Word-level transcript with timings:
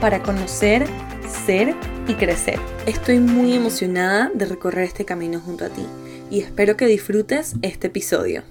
para 0.00 0.22
conocer, 0.22 0.86
ser 1.26 1.74
y 2.06 2.14
crecer. 2.14 2.60
Estoy 2.86 3.18
muy 3.18 3.54
emocionada 3.54 4.30
de 4.34 4.44
recorrer 4.44 4.84
este 4.84 5.04
camino 5.04 5.40
junto 5.40 5.64
a 5.64 5.68
ti 5.70 5.86
y 6.30 6.40
espero 6.40 6.76
que 6.76 6.86
disfrutes 6.86 7.54
este 7.62 7.86
episodio. 7.86 8.42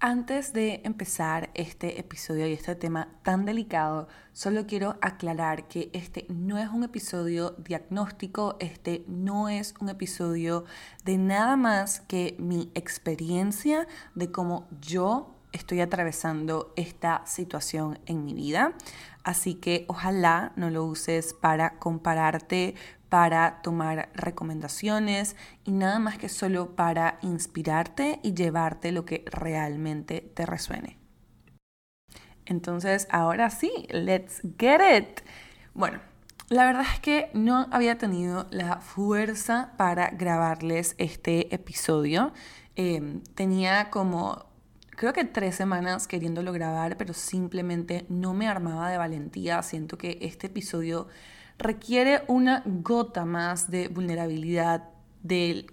Antes 0.00 0.52
de 0.52 0.80
empezar 0.84 1.50
este 1.54 1.98
episodio 1.98 2.46
y 2.46 2.52
este 2.52 2.74
tema 2.76 3.08
tan 3.22 3.44
delicado, 3.44 4.08
solo 4.32 4.66
quiero 4.66 4.96
aclarar 5.00 5.66
que 5.66 5.90
este 5.92 6.26
no 6.28 6.58
es 6.58 6.68
un 6.68 6.84
episodio 6.84 7.56
diagnóstico, 7.58 8.56
este 8.60 9.04
no 9.08 9.48
es 9.48 9.74
un 9.80 9.88
episodio 9.88 10.64
de 11.04 11.18
nada 11.18 11.56
más 11.56 12.00
que 12.00 12.36
mi 12.38 12.70
experiencia 12.74 13.88
de 14.14 14.30
cómo 14.30 14.68
yo 14.80 15.34
estoy 15.52 15.80
atravesando 15.80 16.72
esta 16.76 17.22
situación 17.26 17.98
en 18.06 18.24
mi 18.24 18.34
vida. 18.34 18.74
Así 19.28 19.56
que 19.56 19.84
ojalá 19.88 20.52
no 20.56 20.70
lo 20.70 20.86
uses 20.86 21.34
para 21.34 21.78
compararte, 21.78 22.74
para 23.10 23.60
tomar 23.60 24.08
recomendaciones 24.14 25.36
y 25.64 25.72
nada 25.72 25.98
más 25.98 26.16
que 26.16 26.30
solo 26.30 26.74
para 26.74 27.18
inspirarte 27.20 28.20
y 28.22 28.32
llevarte 28.32 28.90
lo 28.90 29.04
que 29.04 29.26
realmente 29.26 30.22
te 30.22 30.46
resuene. 30.46 30.96
Entonces, 32.46 33.06
ahora 33.10 33.50
sí, 33.50 33.70
let's 33.90 34.40
get 34.58 34.80
it. 34.96 35.20
Bueno, 35.74 36.00
la 36.48 36.64
verdad 36.64 36.86
es 36.90 37.00
que 37.00 37.28
no 37.34 37.68
había 37.70 37.98
tenido 37.98 38.46
la 38.50 38.80
fuerza 38.80 39.74
para 39.76 40.08
grabarles 40.08 40.94
este 40.96 41.54
episodio. 41.54 42.32
Em, 42.76 43.20
tenía 43.34 43.90
como 43.90 44.47
creo 44.98 45.12
que 45.12 45.24
tres 45.24 45.54
semanas 45.54 46.08
queriéndolo 46.08 46.52
grabar, 46.52 46.96
pero 46.96 47.14
simplemente 47.14 48.04
no 48.08 48.34
me 48.34 48.48
armaba 48.48 48.90
de 48.90 48.98
valentía. 48.98 49.62
Siento 49.62 49.96
que 49.96 50.18
este 50.22 50.48
episodio 50.48 51.06
requiere 51.56 52.24
una 52.26 52.64
gota 52.66 53.24
más 53.24 53.70
de 53.70 53.86
vulnerabilidad 53.86 54.90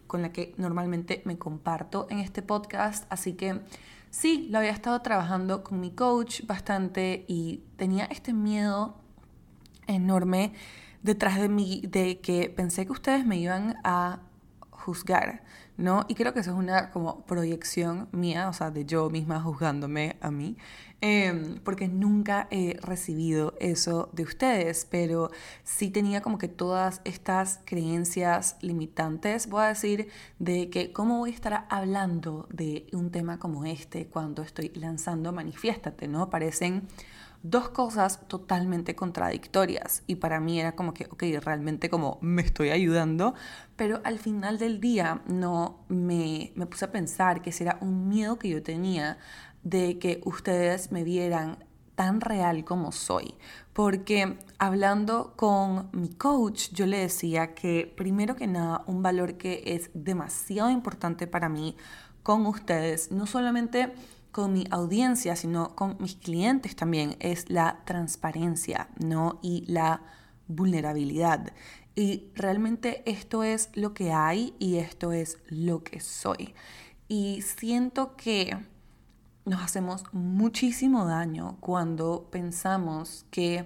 con 0.05 0.21
la 0.21 0.31
que 0.31 0.53
normalmente 0.57 1.23
me 1.25 1.39
comparto 1.39 2.05
en 2.11 2.19
este 2.19 2.43
podcast. 2.43 3.05
Así 3.09 3.33
que 3.33 3.61
sí, 4.11 4.47
lo 4.51 4.59
había 4.59 4.69
estado 4.69 5.01
trabajando 5.01 5.63
con 5.63 5.79
mi 5.79 5.89
coach 5.89 6.45
bastante 6.45 7.25
y 7.27 7.63
tenía 7.77 8.05
este 8.05 8.31
miedo 8.31 8.95
enorme 9.87 10.53
detrás 11.01 11.39
de 11.39 11.49
mí 11.49 11.81
de 11.87 12.19
que 12.19 12.53
pensé 12.55 12.85
que 12.85 12.91
ustedes 12.91 13.25
me 13.25 13.37
iban 13.37 13.77
a 13.83 14.19
juzgar 14.69 15.41
¿no? 15.77 16.05
Y 16.07 16.15
creo 16.15 16.33
que 16.33 16.39
eso 16.39 16.51
es 16.51 16.57
una 16.57 16.91
como 16.91 17.25
proyección 17.25 18.07
mía, 18.11 18.49
o 18.49 18.53
sea, 18.53 18.71
de 18.71 18.85
yo 18.85 19.09
misma 19.09 19.41
juzgándome 19.41 20.15
a 20.21 20.31
mí, 20.31 20.57
em, 21.01 21.59
porque 21.63 21.87
nunca 21.87 22.47
he 22.51 22.77
recibido 22.81 23.53
eso 23.59 24.09
de 24.13 24.23
ustedes, 24.23 24.87
pero 24.89 25.31
sí 25.63 25.89
tenía 25.91 26.21
como 26.21 26.37
que 26.37 26.47
todas 26.47 27.01
estas 27.03 27.59
creencias 27.65 28.57
limitantes, 28.61 29.47
voy 29.49 29.63
a 29.63 29.67
decir, 29.67 30.09
de 30.39 30.69
que 30.69 30.93
cómo 30.93 31.19
voy 31.19 31.31
a 31.31 31.33
estar 31.33 31.65
hablando 31.69 32.47
de 32.51 32.87
un 32.93 33.11
tema 33.11 33.39
como 33.39 33.65
este 33.65 34.07
cuando 34.07 34.41
estoy 34.43 34.71
lanzando 34.75 35.31
Manifiéstate, 35.33 36.07
¿no? 36.07 36.29
Parecen 36.29 36.87
dos 37.49 37.69
cosas 37.69 38.27
totalmente 38.27 38.95
contradictorias 38.95 40.03
y 40.07 40.15
para 40.15 40.39
mí 40.39 40.59
era 40.59 40.75
como 40.75 40.93
que, 40.93 41.05
ok, 41.05 41.23
realmente 41.43 41.89
como 41.89 42.17
me 42.21 42.41
estoy 42.41 42.69
ayudando, 42.69 43.35
pero 43.75 44.01
al 44.03 44.19
final 44.19 44.57
del 44.57 44.79
día 44.79 45.21
no 45.27 45.85
me, 45.87 46.51
me 46.55 46.65
puse 46.65 46.85
a 46.85 46.91
pensar 46.91 47.41
que 47.41 47.51
ese 47.51 47.65
era 47.65 47.77
un 47.81 48.07
miedo 48.07 48.39
que 48.39 48.49
yo 48.49 48.63
tenía 48.63 49.17
de 49.63 49.99
que 49.99 50.21
ustedes 50.25 50.91
me 50.91 51.03
vieran 51.03 51.57
tan 51.95 52.19
real 52.19 52.65
como 52.65 52.91
soy. 52.91 53.35
Porque 53.73 54.37
hablando 54.57 55.33
con 55.35 55.89
mi 55.91 56.09
coach, 56.09 56.69
yo 56.71 56.85
le 56.85 56.99
decía 56.99 57.53
que 57.53 57.93
primero 57.95 58.35
que 58.35 58.47
nada, 58.47 58.83
un 58.87 59.01
valor 59.01 59.35
que 59.35 59.63
es 59.65 59.89
demasiado 59.93 60.69
importante 60.69 61.27
para 61.27 61.49
mí 61.49 61.75
con 62.23 62.45
ustedes, 62.47 63.11
no 63.11 63.27
solamente 63.27 63.93
con 64.35 64.51
mi 64.51 64.65
audiencia, 64.69 65.37
sino 65.37 65.77
con 65.77 65.95
mis 66.01 66.17
clientes 66.17 66.75
también, 66.75 67.15
es 67.21 67.49
la 67.49 67.79
transparencia, 67.85 68.89
¿no? 68.99 69.39
Y 69.41 69.63
la 69.65 70.01
vulnerabilidad. 70.49 71.53
Y 71.95 72.25
realmente 72.35 73.01
esto 73.09 73.43
es 73.43 73.69
lo 73.75 73.93
que 73.93 74.11
hay 74.11 74.53
y 74.59 74.75
esto 74.75 75.13
es 75.13 75.37
lo 75.47 75.85
que 75.85 76.01
soy. 76.01 76.53
Y 77.07 77.43
siento 77.43 78.17
que 78.17 78.57
nos 79.45 79.61
hacemos 79.61 80.03
muchísimo 80.11 81.05
daño 81.05 81.55
cuando 81.61 82.27
pensamos 82.29 83.25
que 83.31 83.63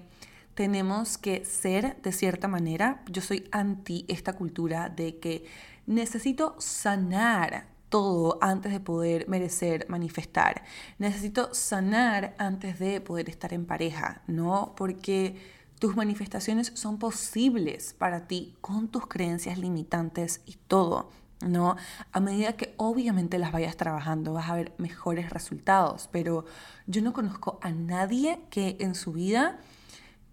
tenemos 0.53 1.17
que 1.17 1.45
ser 1.45 1.99
de 2.03 2.11
cierta 2.11 2.47
manera. 2.47 3.01
Yo 3.09 3.23
soy 3.23 3.49
anti 3.51 4.05
esta 4.07 4.33
cultura 4.33 4.89
de 4.89 5.17
que 5.17 5.45
necesito 5.87 6.55
sanar 6.59 7.78
todo 7.89 8.37
antes 8.41 8.71
de 8.71 8.79
poder 8.79 9.27
merecer 9.27 9.85
manifestar. 9.89 10.63
Necesito 10.97 11.53
sanar 11.53 12.35
antes 12.37 12.79
de 12.79 13.01
poder 13.01 13.29
estar 13.29 13.53
en 13.53 13.65
pareja, 13.65 14.21
¿no? 14.27 14.73
Porque 14.77 15.35
tus 15.79 15.95
manifestaciones 15.95 16.71
son 16.75 16.99
posibles 16.99 17.93
para 17.97 18.27
ti 18.27 18.55
con 18.61 18.89
tus 18.89 19.07
creencias 19.07 19.57
limitantes 19.57 20.41
y 20.45 20.55
todo. 20.67 21.09
¿no? 21.41 21.77
A 22.11 22.19
medida 22.19 22.53
que 22.53 22.73
obviamente 22.77 23.39
las 23.39 23.53
vayas 23.53 23.77
trabajando 23.77 24.33
vas 24.33 24.49
a 24.49 24.55
ver 24.55 24.73
mejores 24.77 25.29
resultados, 25.29 26.09
pero 26.11 26.45
yo 26.85 27.01
no 27.01 27.13
conozco 27.13 27.59
a 27.61 27.71
nadie 27.71 28.41
que 28.49 28.75
en 28.81 28.93
su 28.93 29.13
vida 29.13 29.57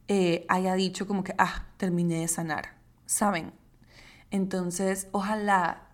eh, 0.08 0.44
haya 0.48 0.74
dicho 0.74 1.06
como 1.06 1.22
que, 1.22 1.34
ah, 1.38 1.66
terminé 1.76 2.20
de 2.20 2.28
sanar, 2.28 2.74
¿saben? 3.06 3.52
Entonces, 4.32 5.06
ojalá 5.12 5.85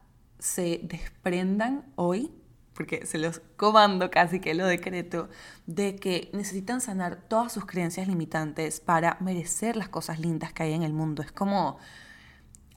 se 0.42 0.80
desprendan 0.82 1.84
hoy, 1.94 2.32
porque 2.75 3.06
se 3.06 3.19
los 3.19 3.41
comando 3.56 4.10
casi 4.10 4.41
que 4.41 4.54
lo 4.54 4.66
decreto, 4.66 5.28
de 5.66 5.94
que 5.94 6.30
necesitan 6.32 6.80
sanar 6.80 7.22
todas 7.28 7.53
sus 7.53 7.64
creencias 7.64 8.08
limitantes 8.08 8.80
para 8.80 9.16
merecer 9.20 9.76
las 9.76 9.88
cosas 9.88 10.19
lindas 10.19 10.53
que 10.53 10.64
hay 10.64 10.72
en 10.72 10.82
el 10.82 10.92
mundo. 10.92 11.22
Es 11.22 11.30
como, 11.30 11.78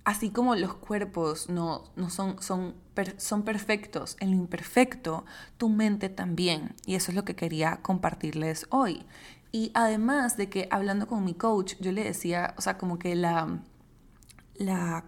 así 0.03 0.29
como 0.29 0.55
los 0.55 0.75
cuerpos 0.75 1.49
no, 1.49 1.85
no 1.95 2.11
son, 2.11 2.39
son, 2.39 2.75
son 3.17 3.43
perfectos 3.43 4.15
en 4.19 4.29
lo 4.29 4.37
imperfecto, 4.37 5.25
tu 5.57 5.67
mente 5.67 6.09
también. 6.09 6.75
Y 6.85 6.93
eso 6.93 7.09
es 7.09 7.15
lo 7.15 7.25
que 7.25 7.35
quería 7.35 7.77
compartirles 7.77 8.67
hoy. 8.69 9.07
Y 9.51 9.71
además 9.73 10.37
de 10.37 10.49
que 10.49 10.67
hablando 10.69 11.07
con 11.07 11.23
mi 11.23 11.33
coach, 11.33 11.73
yo 11.79 11.91
le 11.91 12.03
decía, 12.03 12.53
o 12.57 12.61
sea, 12.61 12.77
como 12.77 12.99
que 12.99 13.15
la, 13.15 13.59
la 14.53 15.05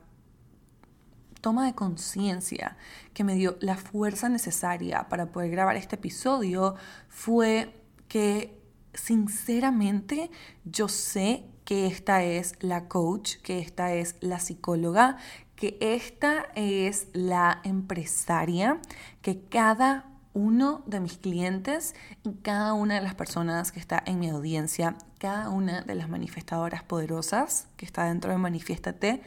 toma 1.47 1.65
de 1.65 1.75
conciencia 1.75 2.75
que 3.13 3.23
me 3.23 3.35
dio 3.35 3.55
la 3.61 3.77
fuerza 3.77 4.27
necesaria 4.27 5.07
para 5.07 5.27
poder 5.27 5.49
grabar 5.49 5.77
este 5.77 5.95
episodio 5.95 6.75
fue 7.07 7.73
que 8.09 8.59
sinceramente 8.93 10.29
yo 10.65 10.89
sé 10.89 11.45
que 11.63 11.87
esta 11.87 12.21
es 12.21 12.55
la 12.59 12.89
coach, 12.89 13.37
que 13.43 13.59
esta 13.59 13.93
es 13.93 14.17
la 14.19 14.41
psicóloga, 14.41 15.15
que 15.55 15.77
esta 15.79 16.47
es 16.55 17.07
la 17.13 17.61
empresaria, 17.63 18.81
que 19.21 19.39
cada 19.39 20.09
uno 20.33 20.83
de 20.85 20.99
mis 20.99 21.17
clientes 21.17 21.95
y 22.25 22.33
cada 22.33 22.73
una 22.73 22.95
de 22.95 23.01
las 23.01 23.15
personas 23.15 23.71
que 23.71 23.79
está 23.79 24.03
en 24.05 24.19
mi 24.19 24.27
audiencia, 24.27 24.97
cada 25.17 25.47
una 25.47 25.79
de 25.79 25.95
las 25.95 26.09
manifestadoras 26.09 26.83
poderosas 26.83 27.69
que 27.77 27.85
está 27.85 28.03
dentro 28.03 28.31
de 28.31 28.37
Manifiéstate, 28.37 29.21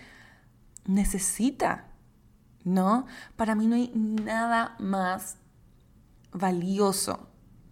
necesita 0.84 1.86
¿no? 2.64 3.06
Para 3.36 3.54
mí 3.54 3.66
no 3.66 3.76
hay 3.76 3.92
nada 3.94 4.76
más 4.78 5.36
valioso 6.32 7.28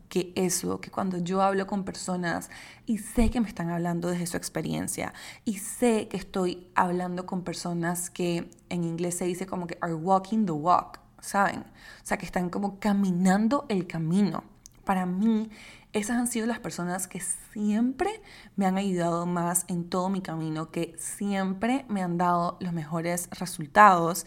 que 0.09 0.33
eso, 0.37 0.81
que 0.81 0.91
cuando 0.91 1.19
yo 1.19 1.43
hablo 1.43 1.67
con 1.67 1.85
personas 1.85 2.51
y 2.87 2.99
sé 2.99 3.31
que 3.31 3.41
me 3.41 3.49
están 3.49 3.71
hablando 3.71 4.09
desde 4.09 4.27
su 4.27 4.37
experiencia 4.37 5.13
y 5.45 5.59
sé 5.59 6.09
que 6.09 6.17
estoy 6.17 6.71
hablando 6.75 7.27
con 7.27 7.43
personas 7.43 8.11
que 8.11 8.51
en 8.69 8.85
inglés 8.85 9.19
se 9.19 9.27
dice 9.27 9.47
como 9.47 9.67
que 9.67 9.77
are 9.81 9.95
walking 9.95 10.47
the 10.47 10.53
walk, 10.53 10.99
¿saben? 11.21 11.61
O 11.61 12.07
sea, 12.07 12.17
que 12.17 12.27
están 12.27 12.49
como 12.49 12.79
caminando 12.81 13.67
el 13.69 13.87
camino. 13.87 14.45
Para 14.85 15.05
mí 15.05 15.51
esas 15.93 16.17
han 16.17 16.27
sido 16.27 16.47
las 16.47 16.59
personas 16.59 17.07
que 17.07 17.21
siempre 17.21 18.23
me 18.57 18.67
han 18.67 18.77
ayudado 18.77 19.27
más 19.27 19.65
en 19.69 19.89
todo 19.89 20.09
mi 20.09 20.21
camino, 20.21 20.71
que 20.71 20.95
siempre 20.99 21.85
me 21.89 22.03
han 22.03 22.19
dado 22.19 22.57
los 22.61 22.73
mejores 22.73 23.29
resultados. 23.31 24.27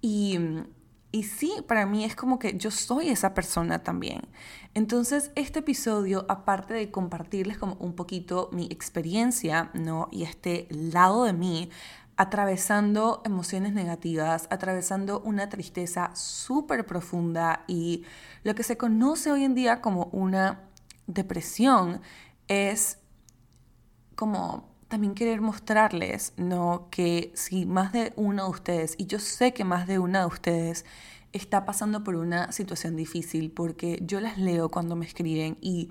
Y, 0.00 0.38
y 1.12 1.22
sí, 1.24 1.52
para 1.66 1.86
mí 1.86 2.04
es 2.04 2.14
como 2.14 2.38
que 2.38 2.56
yo 2.56 2.70
soy 2.70 3.08
esa 3.08 3.34
persona 3.34 3.82
también. 3.82 4.22
Entonces, 4.74 5.30
este 5.34 5.60
episodio, 5.60 6.26
aparte 6.28 6.74
de 6.74 6.90
compartirles 6.90 7.58
como 7.58 7.74
un 7.74 7.94
poquito 7.94 8.50
mi 8.52 8.66
experiencia, 8.66 9.70
¿no? 9.74 10.08
Y 10.12 10.24
este 10.24 10.68
lado 10.70 11.24
de 11.24 11.32
mí, 11.32 11.70
atravesando 12.16 13.20
emociones 13.24 13.72
negativas, 13.74 14.48
atravesando 14.50 15.20
una 15.20 15.48
tristeza 15.48 16.14
súper 16.14 16.86
profunda 16.86 17.64
y 17.66 18.04
lo 18.42 18.54
que 18.54 18.62
se 18.62 18.76
conoce 18.76 19.30
hoy 19.30 19.44
en 19.44 19.54
día 19.54 19.82
como 19.82 20.04
una 20.12 20.60
depresión 21.06 22.00
es 22.48 22.98
como 24.14 24.75
también 24.88 25.14
querer 25.14 25.40
mostrarles, 25.40 26.32
¿no? 26.36 26.88
Que 26.90 27.32
si 27.34 27.66
más 27.66 27.92
de 27.92 28.12
uno 28.16 28.44
de 28.44 28.50
ustedes, 28.50 28.94
y 28.98 29.06
yo 29.06 29.18
sé 29.18 29.52
que 29.52 29.64
más 29.64 29.86
de 29.86 29.98
una 29.98 30.20
de 30.20 30.26
ustedes 30.26 30.84
está 31.32 31.64
pasando 31.64 32.04
por 32.04 32.16
una 32.16 32.52
situación 32.52 32.96
difícil, 32.96 33.50
porque 33.50 33.98
yo 34.02 34.20
las 34.20 34.38
leo 34.38 34.68
cuando 34.70 34.96
me 34.96 35.06
escriben 35.06 35.58
y 35.60 35.90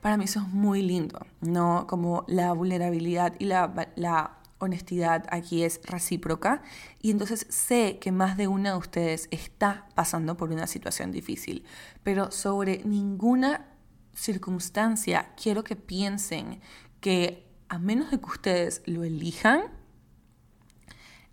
para 0.00 0.16
mí 0.16 0.24
eso 0.24 0.40
es 0.40 0.48
muy 0.48 0.82
lindo, 0.82 1.26
¿no? 1.40 1.86
Como 1.88 2.24
la 2.28 2.52
vulnerabilidad 2.52 3.34
y 3.38 3.46
la, 3.46 3.90
la 3.96 4.38
honestidad 4.58 5.26
aquí 5.30 5.62
es 5.64 5.80
recíproca 5.84 6.62
y 7.00 7.10
entonces 7.10 7.46
sé 7.48 7.98
que 8.00 8.12
más 8.12 8.36
de 8.36 8.48
una 8.48 8.72
de 8.72 8.78
ustedes 8.78 9.28
está 9.30 9.86
pasando 9.94 10.36
por 10.36 10.50
una 10.50 10.66
situación 10.66 11.10
difícil, 11.10 11.64
pero 12.02 12.30
sobre 12.30 12.82
ninguna 12.84 13.66
circunstancia 14.14 15.32
quiero 15.40 15.62
que 15.62 15.76
piensen 15.76 16.60
que 17.00 17.46
a 17.68 17.78
menos 17.78 18.10
de 18.10 18.18
que 18.18 18.26
ustedes 18.26 18.82
lo 18.86 19.04
elijan, 19.04 19.62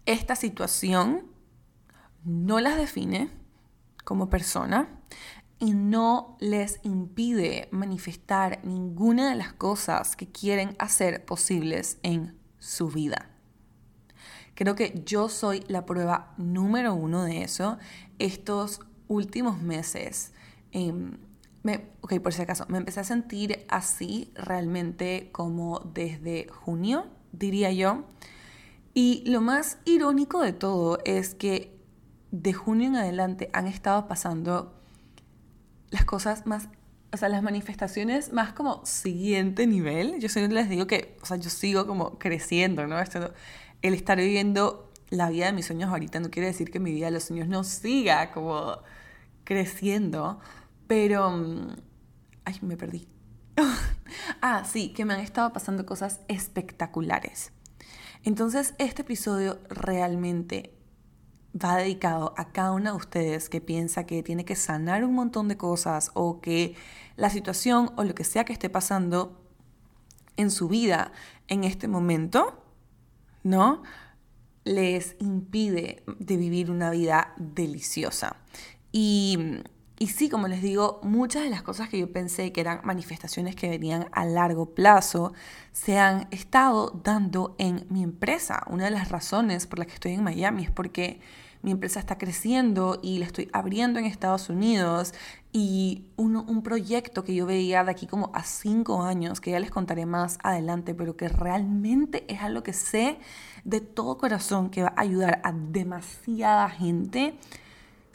esta 0.06 0.36
situación 0.36 1.26
no 2.24 2.60
las 2.60 2.78
define 2.78 3.30
como 4.04 4.30
persona 4.30 4.90
y 5.60 5.74
no 5.74 6.38
les 6.40 6.80
impide 6.84 7.70
manifestar 7.72 8.60
ninguna 8.64 9.30
de 9.30 9.36
las 9.36 9.54
cosas 9.54 10.16
que 10.16 10.28
quieren 10.28 10.76
hacer 10.80 11.26
posibles 11.26 11.98
en 12.04 12.38
su 12.60 12.90
vida. 12.90 13.30
Creo 14.54 14.76
que 14.76 15.02
yo 15.06 15.28
soy 15.30 15.64
la 15.68 15.86
prueba 15.86 16.34
número 16.38 16.94
uno 16.94 17.24
de 17.24 17.44
eso. 17.44 17.78
Estos 18.20 18.82
últimos 19.08 19.62
meses, 19.62 20.32
em, 21.74 21.82
ok, 22.02 22.20
por 22.20 22.34
si 22.34 22.42
acaso, 22.42 22.66
me 22.68 22.78
empecé 22.78 23.00
a 23.00 23.04
sentir 23.04 23.66
así 23.70 24.32
realmente 24.36 25.30
como 25.32 25.80
desde 25.80 26.48
junio, 26.50 27.08
diría 27.32 27.72
yo. 27.72 28.06
Y 28.94 29.24
lo 29.30 29.42
más 29.42 29.80
irónico 29.86 30.42
de 30.42 30.54
todo 30.54 31.00
es 31.06 31.36
que 31.36 31.78
de 32.32 32.54
junio 32.54 32.88
en 32.88 32.96
adelante 32.96 33.50
han 33.54 33.68
estado 33.68 34.08
pasando 34.08 34.74
las 35.90 36.06
cosas 36.06 36.46
más 36.46 36.70
o 37.16 37.18
sea, 37.18 37.30
las 37.30 37.42
manifestaciones 37.42 38.34
más 38.34 38.52
como 38.52 38.86
siguiente 38.86 39.68
nivel, 39.68 40.20
yo 40.20 40.28
siempre 40.28 40.54
les 40.54 40.70
digo 40.70 40.86
que, 40.86 41.18
o 41.22 41.26
sea, 41.26 41.38
yo 41.38 41.50
sigo 41.50 41.88
como 41.88 42.20
creciendo, 42.20 42.88
¿no? 42.88 42.98
El 43.82 43.94
estar 43.94 44.18
viviendo 44.18 44.92
la 45.10 45.30
vida 45.30 45.46
de 45.46 45.54
mis 45.54 45.66
sueños 45.66 45.90
ahorita 45.90 46.20
no 46.20 46.30
quiere 46.30 46.48
decir 46.48 46.72
que 46.72 46.80
mi 46.80 46.92
vida 46.92 47.06
de 47.06 47.12
los 47.14 47.24
sueños 47.24 47.48
no 47.48 47.64
siga 47.64 48.32
como 48.32 48.80
creciendo, 49.46 50.42
pero... 50.88 51.32
Mm, 51.32 51.76
ay, 52.46 52.56
me 52.62 52.78
perdí. 52.78 53.08
ah, 54.42 54.64
sí, 54.66 54.94
que 54.94 55.06
me 55.06 55.14
han 55.14 55.20
estado 55.20 55.52
pasando 55.54 55.86
cosas 55.86 56.22
espectaculares. 56.28 57.52
Entonces, 58.24 58.74
este 58.80 59.04
episodio 59.04 59.60
realmente 59.70 60.76
va 61.56 61.78
dedicado 61.78 62.34
a 62.38 62.52
cada 62.52 62.72
una 62.74 62.92
de 62.92 62.98
ustedes 62.98 63.50
que 63.50 63.62
piensa 63.62 64.06
que 64.06 64.24
tiene 64.24 64.44
que 64.46 64.56
sanar 64.56 65.06
un 65.06 65.14
montón 65.14 65.48
de 65.48 65.58
cosas 65.58 66.12
o 66.14 66.42
que 66.42 66.76
la 67.16 67.30
situación 67.30 67.92
o 67.96 68.04
lo 68.04 68.14
que 68.14 68.24
sea 68.24 68.44
que 68.44 68.54
esté 68.54 68.70
pasando 68.70 69.42
en 70.38 70.52
su 70.52 70.68
vida 70.68 71.14
en 71.48 71.64
este 71.64 71.88
momento, 71.88 72.62
¿no? 73.44 73.84
Les 74.66 75.16
impide 75.20 76.04
de 76.20 76.38
vivir 76.38 76.72
una 76.72 76.90
vida 76.90 77.34
deliciosa. 77.38 78.38
Y, 78.92 79.62
y 79.98 80.08
sí, 80.08 80.30
como 80.30 80.48
les 80.48 80.62
digo, 80.62 81.00
muchas 81.04 81.44
de 81.44 81.50
las 81.50 81.62
cosas 81.62 81.88
que 81.88 81.98
yo 81.98 82.12
pensé 82.12 82.52
que 82.52 82.60
eran 82.60 82.82
manifestaciones 82.84 83.56
que 83.56 83.70
venían 83.70 84.08
a 84.12 84.26
largo 84.26 84.74
plazo 84.74 85.34
se 85.72 85.98
han 85.98 86.28
estado 86.32 87.00
dando 87.04 87.56
en 87.60 87.86
mi 87.90 88.04
empresa. 88.04 88.64
Una 88.68 88.86
de 88.86 88.92
las 88.92 89.10
razones 89.10 89.68
por 89.68 89.80
las 89.80 89.88
que 89.88 89.94
estoy 89.94 90.12
en 90.14 90.24
Miami 90.24 90.64
es 90.64 90.72
porque 90.72 91.22
mi 91.62 91.72
empresa 91.72 92.00
está 92.00 92.18
creciendo 92.18 93.00
y 93.02 93.20
la 93.20 93.26
estoy 93.26 93.50
abriendo 93.54 93.98
en 93.98 94.06
Estados 94.06 94.50
Unidos 94.50 95.14
y 95.54 96.04
un, 96.18 96.36
un, 96.36 96.62
proyecto 96.62 97.24
que 97.24 97.34
yo 97.34 97.46
veía 97.46 97.84
de 97.84 97.90
aquí 97.90 98.06
como 98.06 98.30
a 98.36 98.44
cinco 98.44 99.02
años, 99.02 99.40
que 99.40 99.52
ya 99.52 99.60
les 99.60 99.72
contaré 99.72 100.06
más 100.06 100.38
adelante, 100.44 100.94
pero 100.94 101.16
que 101.16 101.30
realmente 101.30 102.26
es 102.32 102.42
algo 102.42 102.62
que 102.62 102.74
sé 102.74 103.18
de 103.64 103.80
todo 103.82 104.18
corazón 104.18 104.70
que 104.70 104.84
va 104.84 104.94
a 104.96 105.02
ayudar 105.02 105.42
a 105.44 105.54
demasiada 105.54 106.70
gente, 106.70 107.40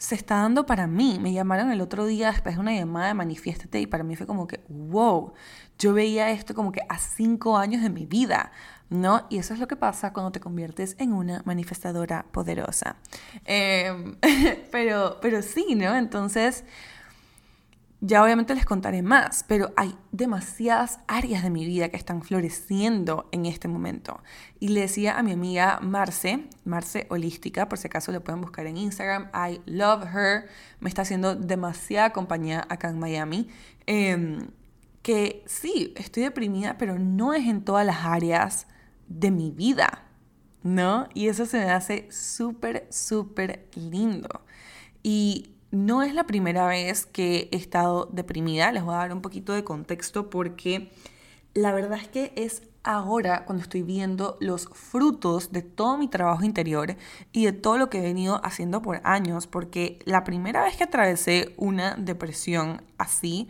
se 0.01 0.15
está 0.15 0.37
dando 0.37 0.65
para 0.65 0.87
mí. 0.87 1.19
Me 1.21 1.31
llamaron 1.31 1.71
el 1.71 1.79
otro 1.79 2.07
día 2.07 2.31
después 2.31 2.55
de 2.55 2.61
una 2.61 2.73
llamada 2.73 3.09
de 3.09 3.13
Manifiéstate 3.13 3.81
y 3.81 3.85
para 3.85 4.03
mí 4.03 4.15
fue 4.15 4.25
como 4.25 4.47
que, 4.47 4.59
wow, 4.67 5.33
yo 5.77 5.93
veía 5.93 6.31
esto 6.31 6.55
como 6.55 6.71
que 6.71 6.81
a 6.89 6.97
cinco 6.97 7.55
años 7.55 7.83
de 7.83 7.91
mi 7.91 8.07
vida. 8.07 8.51
¿no? 8.89 9.27
Y 9.29 9.37
eso 9.37 9.53
es 9.53 9.59
lo 9.59 9.67
que 9.67 9.75
pasa 9.75 10.11
cuando 10.11 10.31
te 10.31 10.39
conviertes 10.39 10.95
en 10.97 11.13
una 11.13 11.43
manifestadora 11.45 12.25
poderosa. 12.31 12.95
Em, 13.45 14.15
pero, 14.71 15.19
pero 15.21 15.43
sí, 15.43 15.75
¿no? 15.75 15.95
Entonces, 15.95 16.63
ya 18.03 18.23
obviamente 18.23 18.55
les 18.55 18.65
contaré 18.65 19.03
más, 19.03 19.45
pero 19.47 19.73
hay 19.77 19.95
demasiadas 20.11 20.99
áreas 21.07 21.43
de 21.43 21.51
mi 21.51 21.65
vida 21.65 21.89
que 21.89 21.97
están 21.97 22.23
floreciendo 22.23 23.29
en 23.31 23.45
este 23.45 23.67
momento. 23.67 24.23
Y 24.59 24.69
le 24.69 24.81
decía 24.81 25.19
a 25.19 25.23
mi 25.23 25.31
amiga 25.31 25.79
Marce, 25.83 26.47
Marce 26.65 27.05
Holística, 27.11 27.69
por 27.69 27.77
si 27.77 27.87
acaso 27.87 28.11
le 28.11 28.19
pueden 28.19 28.41
buscar 28.41 28.65
en 28.65 28.77
Instagram, 28.77 29.29
I 29.35 29.61
love 29.67 30.03
her, 30.15 30.49
me 30.79 30.89
está 30.89 31.03
haciendo 31.03 31.35
demasiada 31.35 32.11
compañía 32.11 32.65
acá 32.69 32.89
en 32.89 32.97
Miami. 32.97 33.49
Em, 33.85 34.47
que 35.03 35.43
sí, 35.45 35.93
estoy 35.95 36.23
deprimida, 36.23 36.79
pero 36.79 36.97
no 36.97 37.35
es 37.35 37.47
en 37.47 37.63
todas 37.63 37.85
las 37.85 38.03
áreas 38.03 38.65
de 39.07 39.29
mi 39.29 39.51
vida, 39.51 40.05
¿no? 40.63 41.07
Y 41.13 41.27
eso 41.27 41.45
se 41.45 41.59
me 41.59 41.69
hace 41.69 42.07
súper, 42.11 42.87
súper 42.89 43.67
lindo. 43.75 44.41
Y 45.03 45.50
no 45.71 46.03
es 46.03 46.13
la 46.13 46.25
primera 46.25 46.67
vez 46.67 47.05
que 47.05 47.49
he 47.51 47.55
estado 47.55 48.09
deprimida, 48.11 48.71
les 48.71 48.83
voy 48.83 48.93
a 48.93 48.99
dar 48.99 49.13
un 49.13 49.21
poquito 49.21 49.53
de 49.53 49.63
contexto 49.63 50.29
porque 50.29 50.91
la 51.53 51.71
verdad 51.71 51.99
es 51.99 52.07
que 52.09 52.33
es 52.35 52.63
ahora 52.83 53.45
cuando 53.45 53.63
estoy 53.63 53.83
viendo 53.83 54.37
los 54.39 54.67
frutos 54.73 55.51
de 55.51 55.61
todo 55.61 55.97
mi 55.97 56.07
trabajo 56.07 56.43
interior 56.43 56.95
y 57.31 57.45
de 57.45 57.53
todo 57.53 57.77
lo 57.77 57.89
que 57.89 57.99
he 57.99 58.01
venido 58.01 58.41
haciendo 58.43 58.81
por 58.81 59.01
años, 59.03 59.47
porque 59.47 59.99
la 60.05 60.23
primera 60.23 60.63
vez 60.63 60.75
que 60.75 60.83
atravesé 60.83 61.53
una 61.57 61.95
depresión 61.95 62.81
así, 62.97 63.47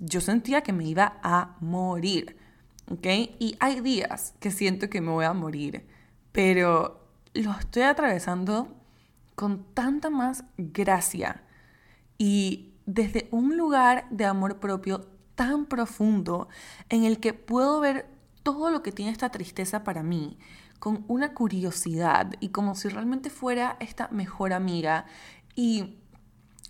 yo 0.00 0.20
sentía 0.20 0.62
que 0.62 0.72
me 0.72 0.84
iba 0.84 1.18
a 1.22 1.56
morir. 1.60 2.36
Y 3.38 3.56
hay 3.60 3.80
días 3.80 4.34
que 4.40 4.50
siento 4.50 4.90
que 4.90 5.00
me 5.00 5.10
voy 5.10 5.24
a 5.24 5.32
morir, 5.32 5.86
pero 6.32 7.06
lo 7.32 7.52
estoy 7.52 7.84
atravesando 7.84 8.68
con 9.34 9.64
tanta 9.72 10.10
más 10.10 10.44
gracia 10.58 11.42
y 12.18 12.74
desde 12.86 13.28
un 13.30 13.56
lugar 13.56 14.06
de 14.10 14.24
amor 14.24 14.58
propio 14.58 15.06
tan 15.34 15.66
profundo 15.66 16.48
en 16.88 17.04
el 17.04 17.20
que 17.20 17.32
puedo 17.32 17.80
ver 17.80 18.06
todo 18.42 18.70
lo 18.70 18.82
que 18.82 18.92
tiene 18.92 19.12
esta 19.12 19.30
tristeza 19.30 19.84
para 19.84 20.02
mí 20.02 20.38
con 20.78 21.04
una 21.06 21.32
curiosidad 21.32 22.32
y 22.40 22.48
como 22.48 22.74
si 22.74 22.88
realmente 22.88 23.30
fuera 23.30 23.76
esta 23.80 24.08
mejor 24.08 24.52
amiga 24.52 25.06
y 25.54 25.98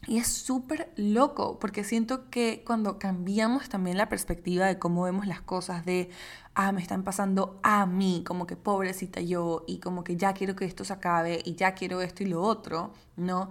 y 0.09 0.19
es 0.19 0.27
súper 0.27 0.93
loco, 0.97 1.61
porque 1.61 1.85
siento 1.85 2.29
que 2.29 2.65
cuando 2.67 2.99
cambiamos 2.99 3.69
también 3.69 3.97
la 3.97 4.09
perspectiva 4.09 4.67
de 4.67 4.79
cómo 4.79 5.05
vemos 5.05 5.29
las 5.29 5.41
cosas, 5.41 5.85
de, 5.85 6.11
ah, 6.55 6.73
me 6.73 6.83
están 6.83 7.05
pasando 7.05 7.61
a 7.63 7.87
mí, 7.87 8.25
como 8.27 8.47
que 8.47 8.57
pobrecita 8.57 9.21
yo, 9.21 9.65
y 9.69 9.79
como 9.79 10.03
que 10.03 10.17
ya 10.17 10.33
quiero 10.33 10.57
que 10.57 10.65
esto 10.65 10.85
se 10.85 10.93
acabe, 10.93 11.41
y 11.45 11.55
ya 11.55 11.75
quiero 11.75 12.01
esto 12.01 12.25
y 12.25 12.27
lo 12.27 12.43
otro, 12.43 12.93
¿no? 13.17 13.51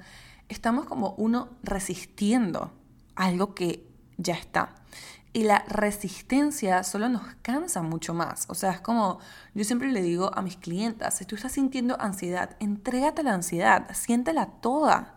Estamos 0.51 0.85
como 0.85 1.15
uno 1.17 1.49
resistiendo 1.63 2.71
algo 3.15 3.55
que 3.55 3.87
ya 4.17 4.33
está. 4.33 4.75
Y 5.33 5.43
la 5.43 5.59
resistencia 5.67 6.83
solo 6.83 7.07
nos 7.07 7.23
cansa 7.41 7.81
mucho 7.81 8.13
más. 8.13 8.45
O 8.49 8.53
sea, 8.53 8.71
es 8.71 8.81
como 8.81 9.19
yo 9.53 9.63
siempre 9.63 9.91
le 9.91 10.01
digo 10.01 10.29
a 10.33 10.41
mis 10.41 10.57
clientas, 10.57 11.15
si 11.15 11.25
tú 11.25 11.35
estás 11.35 11.53
sintiendo 11.53 11.99
ansiedad, 12.01 12.57
entrégate 12.59 13.21
a 13.21 13.23
la 13.23 13.33
ansiedad, 13.33 13.87
siéntela 13.93 14.47
toda 14.47 15.15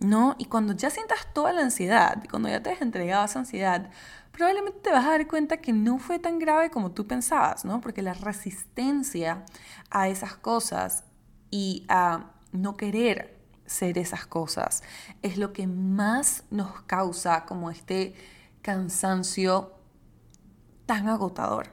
¿no? 0.00 0.34
Y 0.38 0.46
cuando 0.46 0.72
ya 0.72 0.90
sientas 0.90 1.26
toda 1.32 1.52
la 1.52 1.62
ansiedad, 1.62 2.22
cuando 2.30 2.48
ya 2.48 2.62
te 2.62 2.70
has 2.70 2.80
entregado 2.80 3.22
a 3.22 3.26
esa 3.26 3.40
ansiedad, 3.40 3.90
probablemente 4.32 4.80
te 4.80 4.90
vas 4.90 5.04
a 5.04 5.10
dar 5.10 5.26
cuenta 5.26 5.58
que 5.58 5.72
no 5.72 5.98
fue 5.98 6.18
tan 6.18 6.38
grave 6.38 6.70
como 6.70 6.92
tú 6.92 7.06
pensabas, 7.06 7.64
¿no? 7.64 7.80
Porque 7.80 8.02
la 8.02 8.14
resistencia 8.14 9.44
a 9.90 10.08
esas 10.08 10.36
cosas 10.36 11.04
y 11.50 11.84
a 11.88 12.30
no 12.52 12.76
querer 12.76 13.39
ser 13.70 13.98
esas 13.98 14.26
cosas 14.26 14.82
es 15.22 15.38
lo 15.38 15.52
que 15.52 15.66
más 15.66 16.44
nos 16.50 16.82
causa 16.82 17.46
como 17.46 17.70
este 17.70 18.14
cansancio 18.62 19.72
tan 20.86 21.08
agotador. 21.08 21.68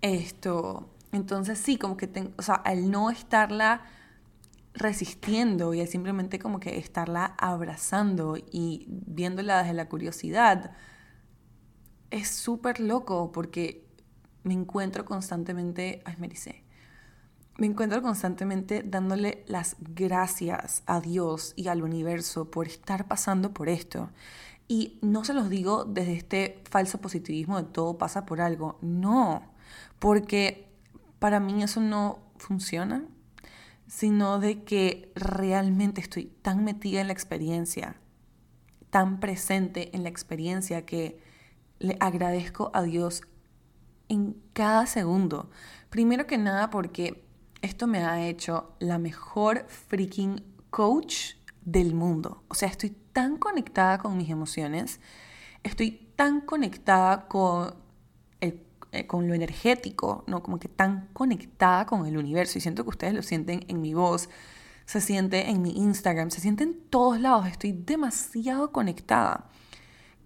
Esto, 0.00 0.88
entonces 1.12 1.58
sí, 1.58 1.76
como 1.76 1.96
que, 1.96 2.32
o 2.38 2.42
sea, 2.42 2.54
al 2.54 2.90
no 2.90 3.10
estarla 3.10 3.82
resistiendo 4.72 5.74
y 5.74 5.80
al 5.80 5.88
simplemente 5.88 6.38
como 6.38 6.58
que 6.58 6.78
estarla 6.78 7.34
abrazando 7.36 8.36
y 8.36 8.86
viéndola 8.88 9.58
desde 9.58 9.74
la 9.74 9.88
curiosidad, 9.88 10.72
es 12.10 12.28
súper 12.28 12.80
loco 12.80 13.30
porque 13.32 13.86
me 14.42 14.54
encuentro 14.54 15.04
constantemente, 15.04 16.00
ay, 16.06 16.14
me 16.18 16.28
dice, 16.28 16.64
me 17.58 17.66
encuentro 17.66 18.00
constantemente 18.00 18.84
dándole 18.84 19.44
las 19.48 19.76
gracias 19.80 20.84
a 20.86 21.00
Dios 21.00 21.54
y 21.56 21.66
al 21.66 21.82
universo 21.82 22.50
por 22.50 22.68
estar 22.68 23.08
pasando 23.08 23.52
por 23.52 23.68
esto. 23.68 24.10
Y 24.68 24.98
no 25.02 25.24
se 25.24 25.34
los 25.34 25.50
digo 25.50 25.84
desde 25.84 26.12
este 26.14 26.62
falso 26.70 27.00
positivismo 27.00 27.56
de 27.56 27.64
todo 27.64 27.98
pasa 27.98 28.24
por 28.26 28.40
algo, 28.40 28.78
no, 28.80 29.42
porque 29.98 30.68
para 31.18 31.40
mí 31.40 31.62
eso 31.62 31.80
no 31.80 32.20
funciona, 32.36 33.04
sino 33.88 34.38
de 34.38 34.62
que 34.62 35.10
realmente 35.16 36.00
estoy 36.00 36.26
tan 36.26 36.62
metida 36.62 37.00
en 37.00 37.08
la 37.08 37.12
experiencia, 37.12 37.96
tan 38.90 39.18
presente 39.18 39.96
en 39.96 40.04
la 40.04 40.10
experiencia 40.10 40.86
que 40.86 41.20
le 41.80 41.96
agradezco 41.98 42.70
a 42.72 42.82
Dios 42.82 43.22
en 44.08 44.40
cada 44.52 44.86
segundo. 44.86 45.50
Primero 45.90 46.28
que 46.28 46.38
nada 46.38 46.70
porque 46.70 47.27
esto 47.62 47.86
me 47.86 48.04
ha 48.04 48.26
hecho 48.26 48.72
la 48.78 48.98
mejor 48.98 49.66
freaking 49.68 50.42
coach 50.70 51.34
del 51.64 51.94
mundo. 51.94 52.42
O 52.48 52.54
sea, 52.54 52.68
estoy 52.68 52.90
tan 53.12 53.36
conectada 53.36 53.98
con 53.98 54.16
mis 54.16 54.30
emociones, 54.30 55.00
estoy 55.62 56.08
tan 56.16 56.40
conectada 56.40 57.28
con, 57.28 57.74
el, 58.40 58.62
eh, 58.92 59.06
con 59.06 59.28
lo 59.28 59.34
energético, 59.34 60.24
¿no? 60.26 60.42
Como 60.42 60.58
que 60.58 60.68
tan 60.68 61.08
conectada 61.12 61.86
con 61.86 62.06
el 62.06 62.16
universo. 62.16 62.58
Y 62.58 62.60
siento 62.60 62.84
que 62.84 62.90
ustedes 62.90 63.14
lo 63.14 63.22
sienten 63.22 63.64
en 63.68 63.80
mi 63.80 63.94
voz, 63.94 64.28
se 64.86 65.00
siente 65.00 65.50
en 65.50 65.62
mi 65.62 65.76
Instagram, 65.76 66.30
se 66.30 66.40
siente 66.40 66.64
en 66.64 66.80
todos 66.90 67.20
lados. 67.20 67.46
Estoy 67.46 67.72
demasiado 67.72 68.72
conectada. 68.72 69.50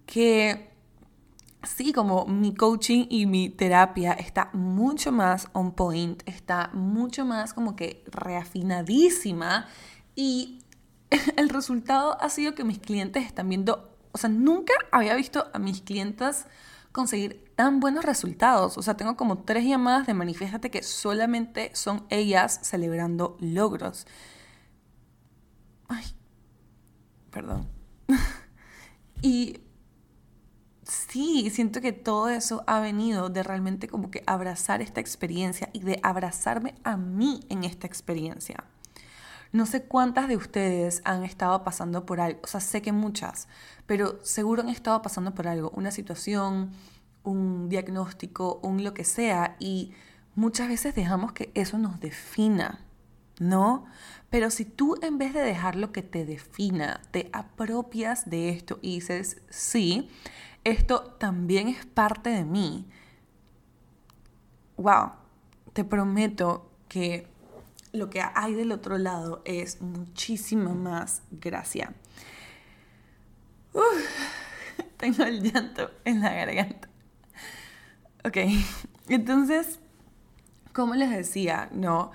Que 0.05 0.72
sí, 1.63 1.93
como 1.93 2.25
mi 2.25 2.53
coaching 2.53 3.05
y 3.09 3.25
mi 3.25 3.49
terapia 3.49 4.13
está 4.13 4.49
mucho 4.53 5.11
más 5.11 5.47
on 5.53 5.73
point, 5.73 6.21
está 6.25 6.69
mucho 6.73 7.25
más 7.25 7.53
como 7.53 7.75
que 7.75 8.03
reafinadísima 8.07 9.67
y 10.15 10.59
el 11.37 11.49
resultado 11.49 12.21
ha 12.21 12.29
sido 12.29 12.55
que 12.55 12.63
mis 12.63 12.79
clientes 12.79 13.25
están 13.25 13.49
viendo, 13.49 13.97
o 14.11 14.17
sea, 14.17 14.29
nunca 14.29 14.73
había 14.91 15.15
visto 15.15 15.49
a 15.53 15.59
mis 15.59 15.81
clientes 15.81 16.45
conseguir 16.91 17.51
tan 17.55 17.79
buenos 17.79 18.05
resultados. 18.05 18.77
O 18.77 18.81
sea, 18.81 18.95
tengo 18.95 19.17
como 19.17 19.39
tres 19.39 19.65
llamadas 19.65 20.07
de 20.07 20.13
manifiéstate 20.13 20.71
que 20.71 20.83
solamente 20.83 21.71
son 21.73 22.05
ellas 22.09 22.59
celebrando 22.63 23.35
logros. 23.39 24.07
Ay, 25.89 26.05
perdón. 27.31 27.67
y 29.21 29.59
Sí, 30.93 31.49
siento 31.49 31.81
que 31.81 31.91
todo 31.91 32.29
eso 32.29 32.63
ha 32.67 32.79
venido 32.79 33.29
de 33.29 33.41
realmente 33.41 33.87
como 33.87 34.11
que 34.11 34.23
abrazar 34.27 34.81
esta 34.81 35.01
experiencia 35.01 35.69
y 35.73 35.79
de 35.79 35.99
abrazarme 36.03 36.75
a 36.83 36.97
mí 36.97 37.39
en 37.49 37.63
esta 37.63 37.87
experiencia. 37.87 38.63
No 39.51 39.65
sé 39.65 39.83
cuántas 39.83 40.27
de 40.27 40.37
ustedes 40.37 41.01
han 41.03 41.23
estado 41.23 41.63
pasando 41.63 42.05
por 42.05 42.19
algo, 42.19 42.39
o 42.43 42.47
sea, 42.47 42.59
sé 42.59 42.83
que 42.83 42.91
muchas, 42.91 43.47
pero 43.87 44.23
seguro 44.23 44.61
han 44.61 44.69
estado 44.69 45.01
pasando 45.01 45.33
por 45.33 45.47
algo, 45.47 45.71
una 45.75 45.89
situación, 45.89 46.71
un 47.23 47.69
diagnóstico, 47.69 48.59
un 48.61 48.83
lo 48.83 48.93
que 48.93 49.03
sea, 49.03 49.55
y 49.59 49.93
muchas 50.35 50.67
veces 50.67 50.93
dejamos 50.93 51.33
que 51.33 51.51
eso 51.55 51.79
nos 51.79 51.99
defina, 51.99 52.85
¿no? 53.39 53.85
Pero 54.29 54.51
si 54.51 54.65
tú 54.65 54.95
en 55.01 55.17
vez 55.17 55.33
de 55.33 55.41
dejar 55.41 55.75
lo 55.75 55.91
que 55.91 56.03
te 56.03 56.23
defina, 56.25 57.01
te 57.11 57.29
apropias 57.33 58.29
de 58.29 58.49
esto 58.49 58.79
y 58.81 58.95
dices, 58.95 59.41
sí, 59.49 60.09
esto 60.63 61.01
también 61.19 61.67
es 61.67 61.85
parte 61.85 62.29
de 62.29 62.45
mí. 62.45 62.85
Wow, 64.77 65.11
te 65.73 65.83
prometo 65.83 66.69
que 66.87 67.27
lo 67.91 68.09
que 68.09 68.21
hay 68.21 68.53
del 68.53 68.71
otro 68.71 68.97
lado 68.97 69.41
es 69.45 69.81
muchísima 69.81 70.73
más 70.73 71.21
gracia. 71.31 71.93
tengo 74.97 75.23
el 75.23 75.41
llanto 75.41 75.91
en 76.05 76.21
la 76.21 76.33
garganta. 76.33 76.89
Ok, 78.25 78.37
entonces, 79.09 79.79
como 80.73 80.95
les 80.95 81.09
decía, 81.09 81.69
no, 81.71 82.11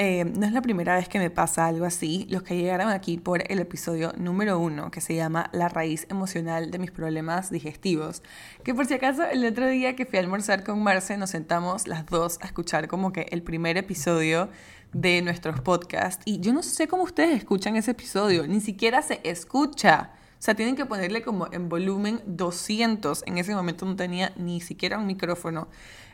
eh, 0.00 0.24
no 0.24 0.46
es 0.46 0.52
la 0.52 0.62
primera 0.62 0.94
vez 0.94 1.08
que 1.08 1.18
me 1.18 1.28
pasa 1.28 1.66
algo 1.66 1.84
así. 1.84 2.24
Los 2.30 2.44
que 2.44 2.56
llegaron 2.56 2.88
aquí 2.88 3.18
por 3.18 3.42
el 3.50 3.58
episodio 3.58 4.12
número 4.16 4.60
uno, 4.60 4.92
que 4.92 5.00
se 5.00 5.16
llama 5.16 5.50
La 5.52 5.68
raíz 5.68 6.06
emocional 6.08 6.70
de 6.70 6.78
mis 6.78 6.92
problemas 6.92 7.50
digestivos. 7.50 8.22
Que 8.62 8.74
por 8.74 8.86
si 8.86 8.94
acaso, 8.94 9.24
el 9.24 9.44
otro 9.44 9.66
día 9.66 9.96
que 9.96 10.06
fui 10.06 10.18
a 10.18 10.22
almorzar 10.22 10.62
con 10.62 10.80
Marce, 10.84 11.16
nos 11.16 11.30
sentamos 11.30 11.88
las 11.88 12.06
dos 12.06 12.38
a 12.42 12.46
escuchar 12.46 12.86
como 12.86 13.12
que 13.12 13.26
el 13.32 13.42
primer 13.42 13.76
episodio 13.76 14.48
de 14.92 15.20
nuestros 15.20 15.60
podcasts. 15.60 16.22
Y 16.24 16.38
yo 16.38 16.52
no 16.52 16.62
sé 16.62 16.86
cómo 16.86 17.02
ustedes 17.02 17.36
escuchan 17.36 17.74
ese 17.74 17.90
episodio, 17.90 18.46
ni 18.46 18.60
siquiera 18.60 19.02
se 19.02 19.20
escucha. 19.24 20.12
O 20.38 20.42
sea, 20.42 20.54
tienen 20.54 20.76
que 20.76 20.86
ponerle 20.86 21.22
como 21.22 21.48
en 21.50 21.68
volumen 21.68 22.20
200. 22.24 23.24
En 23.26 23.38
ese 23.38 23.52
momento 23.52 23.84
no 23.84 23.96
tenía 23.96 24.32
ni 24.36 24.60
siquiera 24.60 24.96
un 24.96 25.06
micrófono. 25.06 25.66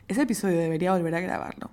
Ese 0.07 0.23
episodio 0.23 0.57
debería 0.57 0.91
volver 0.91 1.13
a 1.13 1.19
grabarlo. 1.19 1.69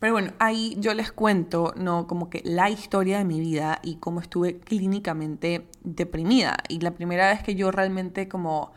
Pero 0.00 0.14
bueno, 0.14 0.32
ahí 0.38 0.76
yo 0.78 0.94
les 0.94 1.12
cuento, 1.12 1.74
¿no? 1.76 2.06
Como 2.06 2.30
que 2.30 2.40
la 2.44 2.70
historia 2.70 3.18
de 3.18 3.24
mi 3.24 3.38
vida 3.38 3.80
y 3.82 3.96
cómo 3.96 4.20
estuve 4.20 4.58
clínicamente 4.58 5.68
deprimida. 5.84 6.56
Y 6.68 6.80
la 6.80 6.92
primera 6.92 7.28
vez 7.28 7.42
que 7.42 7.54
yo 7.54 7.70
realmente 7.70 8.26
como 8.26 8.72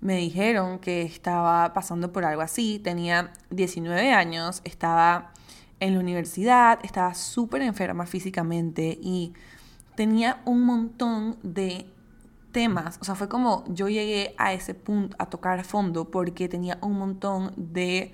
me 0.00 0.16
dijeron 0.16 0.78
que 0.78 1.02
estaba 1.02 1.72
pasando 1.74 2.12
por 2.12 2.24
algo 2.24 2.42
así, 2.42 2.78
tenía 2.78 3.32
19 3.50 4.12
años, 4.12 4.62
estaba 4.64 5.32
en 5.80 5.94
la 5.94 6.00
universidad, 6.00 6.78
estaba 6.84 7.14
súper 7.14 7.62
enferma 7.62 8.06
físicamente 8.06 8.96
y 9.02 9.34
tenía 9.96 10.40
un 10.44 10.62
montón 10.62 11.36
de 11.42 11.86
temas, 12.52 12.98
o 13.00 13.04
sea, 13.04 13.14
fue 13.14 13.28
como 13.28 13.64
yo 13.68 13.88
llegué 13.88 14.34
a 14.38 14.52
ese 14.52 14.74
punto 14.74 15.14
a 15.18 15.26
tocar 15.26 15.64
fondo 15.64 16.10
porque 16.10 16.48
tenía 16.48 16.78
un 16.82 16.94
montón 16.98 17.52
de 17.56 18.12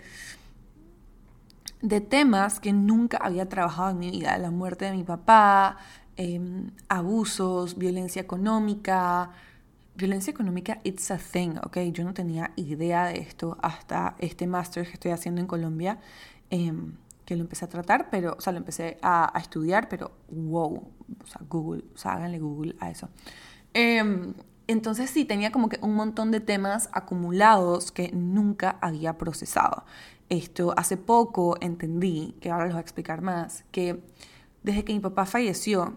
de 1.83 2.01
temas 2.01 2.61
que 2.61 2.73
nunca 2.73 3.19
había 3.19 3.49
trabajado 3.49 3.91
en 3.91 3.99
mi 3.99 4.11
vida. 4.11 4.37
La 4.39 4.51
muerte 4.51 4.87
de 4.87 4.93
mi 4.93 5.05
papá, 5.05 5.79
em, 6.17 6.71
abusos, 6.89 7.77
violencia 7.79 8.23
económica. 8.23 9.31
Violencia 9.95 10.31
económica, 10.31 10.81
it's 10.85 11.11
a 11.11 11.19
thing, 11.19 11.57
¿ok? 11.65 11.79
Yo 11.93 12.05
no 12.05 12.13
tenía 12.13 12.53
idea 12.57 13.07
de 13.07 13.19
esto 13.19 13.57
hasta 13.63 14.15
este 14.19 14.47
máster 14.47 14.87
que 14.87 14.93
estoy 14.95 15.11
haciendo 15.11 15.41
en 15.41 15.47
Colombia, 15.47 15.99
em, 16.51 16.97
que 17.25 17.35
lo 17.35 17.43
empecé 17.43 17.65
a 17.65 17.69
tratar, 17.69 18.11
pero, 18.11 18.37
o 18.39 18.41
sea, 18.41 18.53
lo 18.53 18.59
empecé 18.59 18.99
a, 19.03 19.33
estudiar, 19.41 19.89
pero 19.89 20.13
wow, 20.29 20.75
o 21.23 21.27
sea, 21.27 21.41
Google, 21.49 21.85
o 21.95 21.99
sea, 21.99 22.13
háganle 22.13 22.39
Google 22.39 22.77
a 22.79 22.91
eso. 22.91 23.09
Em, 23.73 24.35
entonces 24.69 25.11
sí, 25.11 25.25
tenía 25.25 25.53
como 25.53 25.69
que 25.69 25.79
un 25.81 25.95
montón 25.95 26.31
de 26.31 26.41
temas 26.41 26.89
acumulados 26.93 27.93
que 27.93 28.11
nunca 28.13 28.79
había 28.81 29.17
procesado. 29.17 29.85
Esto 30.29 30.75
hace 30.77 30.97
poco 30.97 31.57
entendí, 31.61 32.35
que 32.41 32.51
ahora 32.51 32.65
les 32.65 32.75
voy 32.75 32.81
a 32.81 32.83
explicar 32.83 33.23
más, 33.23 33.65
que 33.71 34.03
desde 34.63 34.85
que 34.85 34.93
mi 34.93 35.01
papá 35.01 35.27
falleció, 35.27 35.97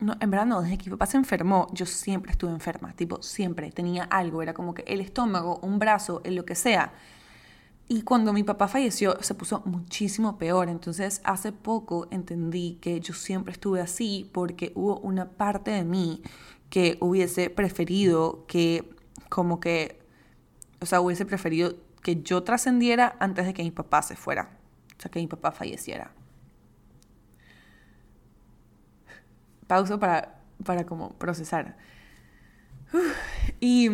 no, 0.00 0.16
en 0.18 0.30
verdad 0.30 0.46
no, 0.46 0.62
desde 0.62 0.78
que 0.78 0.90
mi 0.90 0.96
papá 0.96 1.06
se 1.06 1.16
enfermó, 1.16 1.68
yo 1.72 1.86
siempre 1.86 2.32
estuve 2.32 2.50
enferma, 2.50 2.92
tipo, 2.94 3.22
siempre 3.22 3.70
tenía 3.70 4.04
algo, 4.04 4.42
era 4.42 4.54
como 4.54 4.74
que 4.74 4.82
el 4.86 5.00
estómago, 5.00 5.58
un 5.62 5.78
brazo, 5.78 6.22
en 6.24 6.34
lo 6.34 6.44
que 6.44 6.54
sea. 6.54 6.92
Y 7.88 8.02
cuando 8.02 8.32
mi 8.32 8.42
papá 8.42 8.68
falleció 8.68 9.18
se 9.20 9.34
puso 9.34 9.62
muchísimo 9.66 10.38
peor, 10.38 10.70
entonces 10.70 11.20
hace 11.24 11.52
poco 11.52 12.08
entendí 12.10 12.78
que 12.80 13.00
yo 13.00 13.12
siempre 13.12 13.52
estuve 13.52 13.82
así 13.82 14.30
porque 14.32 14.72
hubo 14.74 14.98
una 15.00 15.28
parte 15.28 15.72
de 15.72 15.84
mí 15.84 16.22
que 16.70 16.96
hubiese 17.00 17.50
preferido 17.50 18.46
que 18.46 18.88
como 19.28 19.60
que, 19.60 20.00
o 20.80 20.86
sea, 20.86 21.02
hubiese 21.02 21.26
preferido 21.26 21.74
que 22.02 22.22
yo 22.22 22.42
trascendiera 22.42 23.16
antes 23.20 23.46
de 23.46 23.54
que 23.54 23.62
mi 23.62 23.70
papá 23.70 24.02
se 24.02 24.16
fuera, 24.16 24.58
o 24.98 25.00
sea, 25.00 25.10
que 25.10 25.20
mi 25.20 25.26
papá 25.26 25.52
falleciera. 25.52 26.12
Pauso 29.66 29.98
para 29.98 30.42
para 30.64 30.86
como 30.86 31.10
procesar. 31.14 31.76
y, 33.60 33.88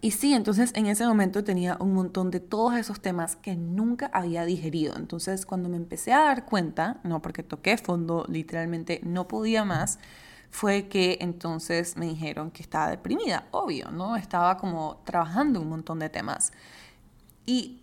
y 0.00 0.10
sí, 0.10 0.34
entonces 0.34 0.72
en 0.74 0.86
ese 0.86 1.06
momento 1.06 1.44
tenía 1.44 1.76
un 1.80 1.94
montón 1.94 2.30
de 2.30 2.40
todos 2.40 2.74
esos 2.76 3.00
temas 3.00 3.36
que 3.36 3.56
nunca 3.56 4.10
había 4.12 4.44
digerido. 4.44 4.96
Entonces 4.96 5.46
cuando 5.46 5.68
me 5.68 5.76
empecé 5.76 6.12
a 6.12 6.20
dar 6.24 6.44
cuenta, 6.46 7.00
no 7.04 7.22
porque 7.22 7.42
toqué 7.42 7.76
fondo, 7.78 8.26
literalmente 8.28 9.00
no 9.04 9.28
podía 9.28 9.64
más, 9.64 9.98
fue 10.50 10.88
que 10.88 11.18
entonces 11.20 11.96
me 11.96 12.06
dijeron 12.06 12.50
que 12.50 12.62
estaba 12.62 12.90
deprimida, 12.90 13.46
obvio, 13.52 13.90
¿no? 13.92 14.16
Estaba 14.16 14.56
como 14.56 15.00
trabajando 15.04 15.60
un 15.60 15.68
montón 15.68 16.00
de 16.00 16.08
temas. 16.08 16.52
Y 17.46 17.82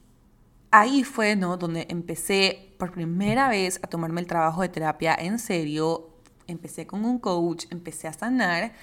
ahí 0.72 1.04
fue, 1.04 1.36
¿no? 1.36 1.58
Donde 1.58 1.88
empecé 1.90 2.74
por 2.78 2.92
primera 2.92 3.50
vez 3.50 3.80
a 3.84 3.88
tomarme 3.88 4.22
el 4.22 4.28
trabajo 4.28 4.62
de 4.62 4.70
terapia 4.70 5.16
en 5.16 5.40
serio. 5.40 6.10
Empecé 6.48 6.88
con 6.88 7.04
un 7.06 7.20
coach, 7.20 7.66
empecé 7.70 8.08
a 8.08 8.14
sanar 8.14 8.74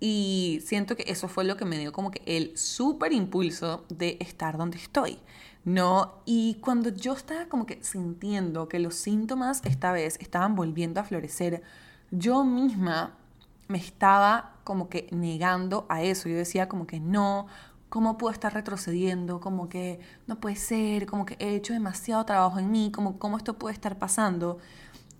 y 0.00 0.60
siento 0.64 0.96
que 0.96 1.04
eso 1.06 1.28
fue 1.28 1.44
lo 1.44 1.56
que 1.56 1.64
me 1.64 1.78
dio 1.78 1.92
como 1.92 2.10
que 2.10 2.20
el 2.26 2.56
súper 2.58 3.12
impulso 3.12 3.86
de 3.88 4.18
estar 4.20 4.58
donde 4.58 4.76
estoy, 4.76 5.18
¿no? 5.64 6.20
Y 6.26 6.56
cuando 6.60 6.90
yo 6.90 7.14
estaba 7.14 7.46
como 7.46 7.64
que 7.64 7.82
sintiendo 7.82 8.68
que 8.68 8.80
los 8.80 8.96
síntomas 8.96 9.62
esta 9.64 9.92
vez 9.92 10.18
estaban 10.20 10.54
volviendo 10.56 11.00
a 11.00 11.04
florecer, 11.04 11.62
yo 12.10 12.44
misma 12.44 13.16
me 13.68 13.78
estaba 13.78 14.56
como 14.64 14.88
que 14.88 15.08
negando 15.10 15.86
a 15.88 16.02
eso. 16.02 16.28
Yo 16.28 16.36
decía 16.36 16.68
como 16.68 16.86
que 16.86 17.00
no, 17.00 17.46
¿cómo 17.94 18.18
puedo 18.18 18.32
estar 18.32 18.52
retrocediendo? 18.52 19.38
Como 19.38 19.68
que 19.68 20.00
no 20.26 20.40
puede 20.40 20.56
ser, 20.56 21.06
como 21.06 21.24
que 21.24 21.36
he 21.38 21.54
hecho 21.54 21.74
demasiado 21.74 22.24
trabajo 22.24 22.58
en 22.58 22.72
mí, 22.72 22.90
como 22.90 23.20
cómo 23.20 23.36
esto 23.36 23.56
puede 23.56 23.72
estar 23.72 24.00
pasando. 24.00 24.58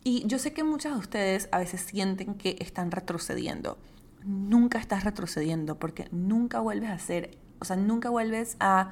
Y 0.02 0.26
yo 0.26 0.40
sé 0.40 0.52
que 0.52 0.64
muchas 0.64 0.95
de 0.95 0.99
ustedes 0.99 1.49
a 1.52 1.59
veces 1.59 1.83
sienten 1.83 2.35
que 2.35 2.57
están 2.59 2.90
retrocediendo. 2.90 3.78
Nunca 4.25 4.81
estás 4.81 5.04
retrocediendo 5.04 5.78
porque 5.78 6.09
nunca 6.11 6.59
vuelves 6.59 6.90
a 6.90 6.99
ser, 6.99 7.38
o 7.61 7.64
sea, 7.64 7.76
nunca 7.76 8.11
vuelves 8.11 8.57
a 8.59 8.90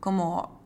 como 0.00 0.59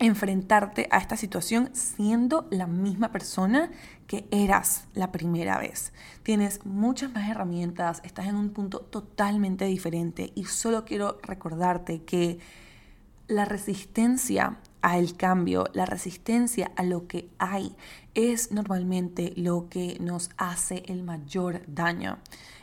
enfrentarte 0.00 0.88
a 0.90 0.98
esta 0.98 1.16
situación 1.16 1.70
siendo 1.74 2.48
la 2.50 2.66
misma 2.66 3.12
persona 3.12 3.70
que 4.06 4.26
eras 4.30 4.88
la 4.94 5.12
primera 5.12 5.58
vez. 5.58 5.92
Tienes 6.22 6.64
muchas 6.64 7.12
más 7.12 7.30
herramientas, 7.30 8.00
estás 8.02 8.26
en 8.26 8.34
un 8.34 8.50
punto 8.50 8.80
totalmente 8.80 9.66
diferente 9.66 10.32
y 10.34 10.46
solo 10.46 10.84
quiero 10.84 11.18
recordarte 11.22 12.02
que 12.02 12.38
la 13.28 13.44
resistencia 13.44 14.56
al 14.82 15.16
cambio, 15.16 15.66
la 15.72 15.86
resistencia 15.86 16.72
a 16.76 16.82
lo 16.82 17.06
que 17.06 17.28
hay, 17.38 17.74
es 18.14 18.52
normalmente 18.52 19.32
lo 19.36 19.68
que 19.68 19.98
nos 20.00 20.30
hace 20.36 20.82
el 20.86 21.02
mayor 21.02 21.62
daño. 21.66 22.18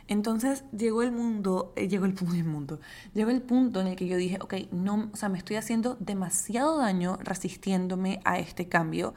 Entonces 0.08 0.64
llegó 0.76 1.02
el 1.02 1.12
mundo, 1.12 1.72
eh, 1.76 1.86
llegó 1.86 2.06
el 2.06 2.14
punto 2.14 2.34
del 2.34 2.44
mundo, 2.46 2.80
llegó 3.14 3.30
el 3.30 3.42
punto 3.42 3.80
en 3.80 3.88
el 3.88 3.96
que 3.96 4.06
yo 4.06 4.16
dije, 4.16 4.38
ok, 4.40 4.54
no, 4.72 5.10
o 5.12 5.16
sea, 5.16 5.28
me 5.28 5.38
estoy 5.38 5.56
haciendo 5.56 5.96
demasiado 6.00 6.78
daño 6.78 7.18
resistiéndome 7.22 8.20
a 8.24 8.38
este 8.38 8.68
cambio. 8.68 9.14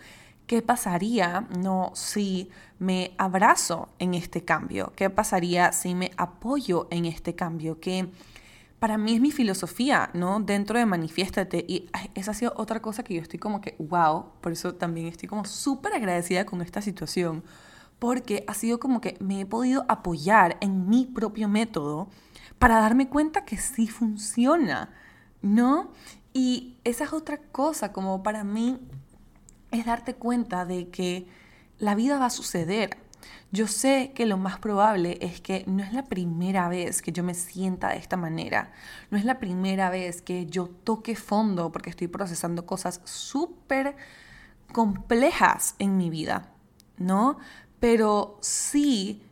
¿Qué 0.47 0.61
pasaría 0.61 1.47
no 1.57 1.91
si 1.95 2.49
me 2.77 3.13
abrazo 3.17 3.87
en 3.99 4.13
este 4.13 4.43
cambio? 4.43 4.91
¿Qué 4.97 5.09
pasaría 5.09 5.71
si 5.71 5.95
me 5.95 6.11
apoyo 6.17 6.87
en 6.91 7.05
este 7.05 7.35
cambio? 7.35 7.79
Que 7.79 8.09
para 8.81 8.97
mí 8.97 9.13
es 9.13 9.21
mi 9.21 9.29
filosofía, 9.31 10.09
¿no? 10.15 10.39
Dentro 10.39 10.79
de 10.79 10.87
Manifiéstate. 10.87 11.63
Y 11.67 11.87
esa 12.15 12.31
ha 12.31 12.33
sido 12.33 12.53
otra 12.55 12.81
cosa 12.81 13.03
que 13.03 13.13
yo 13.13 13.21
estoy 13.21 13.37
como 13.37 13.61
que, 13.61 13.75
wow, 13.77 14.31
por 14.41 14.51
eso 14.51 14.73
también 14.73 15.05
estoy 15.05 15.29
como 15.29 15.45
súper 15.45 15.93
agradecida 15.93 16.47
con 16.47 16.63
esta 16.63 16.81
situación 16.81 17.43
porque 17.99 18.43
ha 18.47 18.55
sido 18.55 18.79
como 18.79 18.99
que 18.99 19.17
me 19.19 19.41
he 19.41 19.45
podido 19.45 19.85
apoyar 19.87 20.57
en 20.61 20.89
mi 20.89 21.05
propio 21.05 21.47
método 21.47 22.09
para 22.57 22.79
darme 22.79 23.07
cuenta 23.07 23.45
que 23.45 23.57
sí 23.57 23.85
funciona, 23.85 24.89
¿no? 25.43 25.91
Y 26.33 26.77
esa 26.83 27.03
es 27.03 27.13
otra 27.13 27.37
cosa, 27.37 27.93
como 27.93 28.23
para 28.23 28.43
mí 28.43 28.79
es 29.69 29.85
darte 29.85 30.15
cuenta 30.15 30.65
de 30.65 30.89
que 30.89 31.27
la 31.77 31.93
vida 31.93 32.17
va 32.17 32.25
a 32.25 32.31
suceder. 32.31 32.97
Yo 33.51 33.67
sé 33.67 34.11
que 34.15 34.25
lo 34.25 34.37
más 34.37 34.59
probable 34.59 35.17
es 35.21 35.41
que 35.41 35.63
no 35.67 35.83
es 35.83 35.93
la 35.93 36.03
primera 36.03 36.69
vez 36.69 37.01
que 37.01 37.11
yo 37.11 37.23
me 37.23 37.33
sienta 37.33 37.89
de 37.89 37.97
esta 37.97 38.17
manera, 38.17 38.71
no 39.09 39.17
es 39.17 39.25
la 39.25 39.39
primera 39.39 39.89
vez 39.89 40.21
que 40.21 40.45
yo 40.45 40.67
toque 40.67 41.15
fondo 41.15 41.71
porque 41.71 41.89
estoy 41.89 42.07
procesando 42.07 42.65
cosas 42.65 43.01
súper 43.03 43.95
complejas 44.71 45.75
en 45.79 45.97
mi 45.97 46.09
vida, 46.09 46.53
¿no? 46.97 47.37
pero 47.81 48.37
sí 48.41 49.23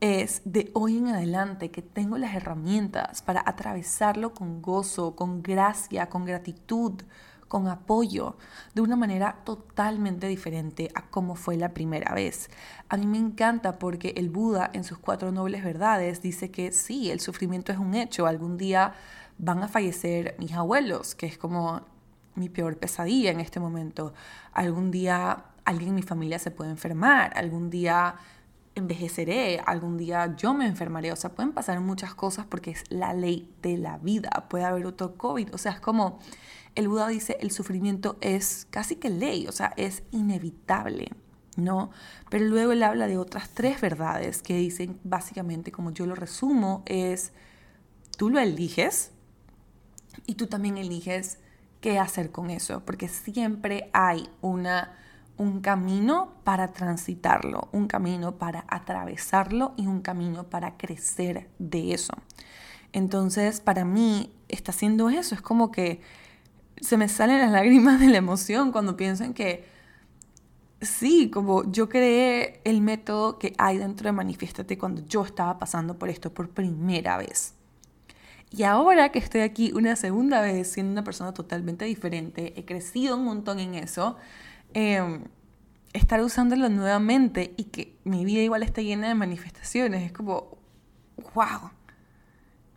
es 0.00 0.42
de 0.44 0.70
hoy 0.74 0.98
en 0.98 1.06
adelante 1.06 1.70
que 1.70 1.80
tengo 1.80 2.18
las 2.18 2.34
herramientas 2.34 3.22
para 3.22 3.42
atravesarlo 3.46 4.34
con 4.34 4.60
gozo, 4.60 5.14
con 5.14 5.40
gracia, 5.40 6.08
con 6.08 6.24
gratitud, 6.24 7.00
con 7.48 7.68
apoyo, 7.68 8.36
de 8.74 8.82
una 8.82 8.96
manera 8.96 9.40
totalmente 9.44 10.26
diferente 10.26 10.90
a 10.94 11.02
como 11.02 11.36
fue 11.36 11.56
la 11.56 11.74
primera 11.74 12.14
vez. 12.14 12.50
A 12.88 12.96
mí 12.96 13.06
me 13.06 13.18
encanta 13.18 13.78
porque 13.78 14.14
el 14.16 14.30
Buda 14.30 14.70
en 14.72 14.84
sus 14.84 14.98
cuatro 14.98 15.32
nobles 15.32 15.64
verdades 15.64 16.22
dice 16.22 16.50
que 16.50 16.72
sí, 16.72 17.10
el 17.10 17.20
sufrimiento 17.20 17.72
es 17.72 17.78
un 17.78 17.94
hecho, 17.94 18.26
algún 18.26 18.56
día 18.56 18.94
van 19.38 19.62
a 19.62 19.68
fallecer 19.68 20.34
mis 20.38 20.52
abuelos, 20.52 21.14
que 21.14 21.26
es 21.26 21.38
como 21.38 21.82
mi 22.34 22.48
peor 22.48 22.78
pesadilla 22.78 23.30
en 23.30 23.40
este 23.40 23.60
momento, 23.60 24.12
algún 24.52 24.90
día 24.90 25.44
alguien 25.64 25.90
en 25.90 25.94
mi 25.96 26.02
familia 26.02 26.38
se 26.38 26.50
puede 26.50 26.70
enfermar, 26.70 27.32
algún 27.36 27.70
día 27.70 28.16
envejeceré, 28.74 29.60
algún 29.64 29.96
día 29.96 30.36
yo 30.36 30.52
me 30.54 30.66
enfermaré, 30.66 31.10
o 31.10 31.16
sea, 31.16 31.30
pueden 31.30 31.52
pasar 31.52 31.80
muchas 31.80 32.14
cosas 32.14 32.44
porque 32.46 32.70
es 32.70 32.84
la 32.90 33.14
ley 33.14 33.52
de 33.62 33.78
la 33.78 33.98
vida, 33.98 34.46
puede 34.48 34.64
haber 34.64 34.86
otro 34.86 35.16
COVID, 35.16 35.54
o 35.54 35.58
sea, 35.58 35.72
es 35.72 35.80
como 35.80 36.20
el 36.76 36.88
Buda 36.88 37.08
dice, 37.08 37.36
el 37.40 37.50
sufrimiento 37.50 38.16
es 38.20 38.66
casi 38.70 38.96
que 38.96 39.10
ley, 39.10 39.46
o 39.48 39.52
sea, 39.52 39.72
es 39.76 40.02
inevitable, 40.12 41.08
¿no? 41.56 41.90
Pero 42.30 42.44
luego 42.44 42.72
él 42.72 42.82
habla 42.82 43.08
de 43.08 43.18
otras 43.18 43.50
tres 43.50 43.80
verdades 43.80 44.42
que 44.42 44.56
dicen, 44.56 45.00
básicamente, 45.02 45.72
como 45.72 45.90
yo 45.90 46.06
lo 46.06 46.14
resumo, 46.14 46.82
es, 46.86 47.32
tú 48.16 48.30
lo 48.30 48.38
eliges 48.38 49.10
y 50.26 50.34
tú 50.34 50.46
también 50.46 50.76
eliges 50.76 51.38
qué 51.80 51.98
hacer 51.98 52.30
con 52.30 52.50
eso, 52.50 52.84
porque 52.84 53.08
siempre 53.08 53.90
hay 53.92 54.28
una 54.40 54.96
un 55.38 55.60
camino 55.60 56.32
para 56.44 56.68
transitarlo, 56.68 57.68
un 57.72 57.88
camino 57.88 58.36
para 58.36 58.64
atravesarlo 58.68 59.74
y 59.76 59.86
un 59.86 60.00
camino 60.00 60.44
para 60.44 60.76
crecer 60.76 61.50
de 61.58 61.92
eso. 61.92 62.14
Entonces, 62.92 63.60
para 63.60 63.84
mí, 63.84 64.32
está 64.48 64.72
haciendo 64.72 65.10
eso. 65.10 65.34
Es 65.34 65.42
como 65.42 65.70
que 65.70 66.00
se 66.80 66.96
me 66.96 67.08
salen 67.08 67.40
las 67.40 67.52
lágrimas 67.52 68.00
de 68.00 68.08
la 68.08 68.18
emoción 68.18 68.72
cuando 68.72 68.96
pienso 68.96 69.24
en 69.24 69.34
que, 69.34 69.64
sí, 70.80 71.30
como 71.30 71.70
yo 71.70 71.88
creé 71.88 72.60
el 72.64 72.80
método 72.80 73.38
que 73.38 73.54
hay 73.58 73.78
dentro 73.78 74.08
de 74.08 74.12
Manifiéstate 74.12 74.78
cuando 74.78 75.04
yo 75.06 75.24
estaba 75.24 75.58
pasando 75.58 75.98
por 75.98 76.08
esto 76.08 76.32
por 76.32 76.50
primera 76.50 77.16
vez. 77.16 77.54
Y 78.50 78.62
ahora 78.62 79.10
que 79.10 79.18
estoy 79.18 79.40
aquí 79.40 79.72
una 79.74 79.96
segunda 79.96 80.40
vez 80.40 80.70
siendo 80.70 80.92
una 80.92 81.04
persona 81.04 81.34
totalmente 81.34 81.84
diferente, 81.84 82.54
he 82.56 82.64
crecido 82.64 83.16
un 83.16 83.24
montón 83.24 83.58
en 83.58 83.74
eso, 83.74 84.16
Em, 84.78 85.24
estar 85.94 86.20
usándolo 86.20 86.68
nuevamente 86.68 87.54
y 87.56 87.64
que 87.64 87.96
mi 88.04 88.26
vida 88.26 88.42
igual 88.42 88.62
esté 88.62 88.84
llena 88.84 89.08
de 89.08 89.14
manifestaciones. 89.14 90.02
Es 90.04 90.12
como, 90.12 90.58
wow. 91.34 91.70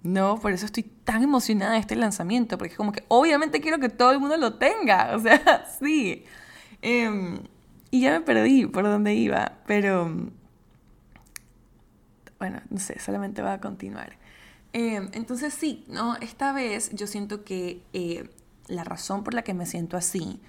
No, 0.03 0.39
por 0.39 0.51
eso 0.53 0.65
estoy 0.65 0.83
tan 0.83 1.23
emocionada 1.23 1.73
de 1.73 1.79
este 1.79 1.95
lanzamiento, 1.95 2.57
porque 2.57 2.71
es 2.71 2.77
como 2.77 2.91
que 2.91 3.03
obviamente 3.09 3.59
quiero 3.59 3.79
que 3.79 3.89
todo 3.89 4.11
el 4.11 4.19
mundo 4.19 4.37
lo 4.37 4.55
tenga. 4.55 5.15
O 5.15 5.19
sea, 5.19 5.65
sí. 5.79 6.25
Em, 6.81 7.39
y 7.91 8.01
ya 8.01 8.11
me 8.11 8.21
perdí 8.21 8.65
por 8.65 8.83
dónde 8.83 9.13
iba, 9.13 9.57
pero 9.65 10.31
bueno, 12.39 12.61
no 12.69 12.79
sé, 12.79 12.99
solamente 12.99 13.41
va 13.41 13.53
a 13.53 13.59
continuar. 13.59 14.17
Em, 14.71 15.09
entonces 15.13 15.53
sí, 15.53 15.83
¿no? 15.87 16.15
Esta 16.17 16.53
vez 16.53 16.91
yo 16.93 17.07
siento 17.07 17.43
que 17.43 17.83
eh, 17.93 18.29
la 18.67 18.83
razón 18.83 19.23
por 19.23 19.33
la 19.33 19.43
que 19.43 19.53
me 19.53 19.65
siento 19.65 19.97
así 19.97 20.39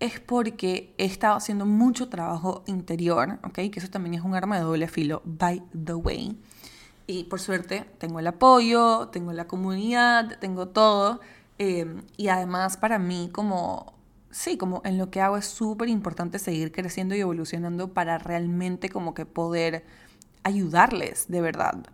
es 0.00 0.20
porque 0.20 0.94
he 0.98 1.04
estado 1.04 1.36
haciendo 1.36 1.66
mucho 1.66 2.08
trabajo 2.08 2.64
interior, 2.66 3.38
¿ok? 3.44 3.54
Que 3.54 3.72
eso 3.76 3.88
también 3.88 4.14
es 4.14 4.22
un 4.22 4.34
arma 4.34 4.56
de 4.56 4.64
doble 4.64 4.88
filo, 4.88 5.22
by 5.24 5.62
the 5.84 5.94
way. 5.94 6.36
Y 7.06 7.24
por 7.24 7.40
suerte 7.40 7.86
tengo 7.98 8.18
el 8.18 8.26
apoyo, 8.26 9.08
tengo 9.08 9.32
la 9.32 9.46
comunidad, 9.46 10.38
tengo 10.40 10.68
todo. 10.68 11.20
Em, 11.58 12.02
y 12.16 12.28
además 12.28 12.76
para 12.76 12.98
mí 12.98 13.30
como, 13.32 13.94
sí, 14.30 14.56
como 14.56 14.82
en 14.84 14.98
lo 14.98 15.10
que 15.10 15.20
hago 15.20 15.36
es 15.36 15.46
súper 15.46 15.88
importante 15.88 16.38
seguir 16.38 16.72
creciendo 16.72 17.14
y 17.14 17.20
evolucionando 17.20 17.94
para 17.94 18.18
realmente 18.18 18.88
como 18.88 19.14
que 19.14 19.24
poder 19.24 19.84
ayudarles 20.42 21.28
de 21.28 21.40
verdad. 21.40 21.84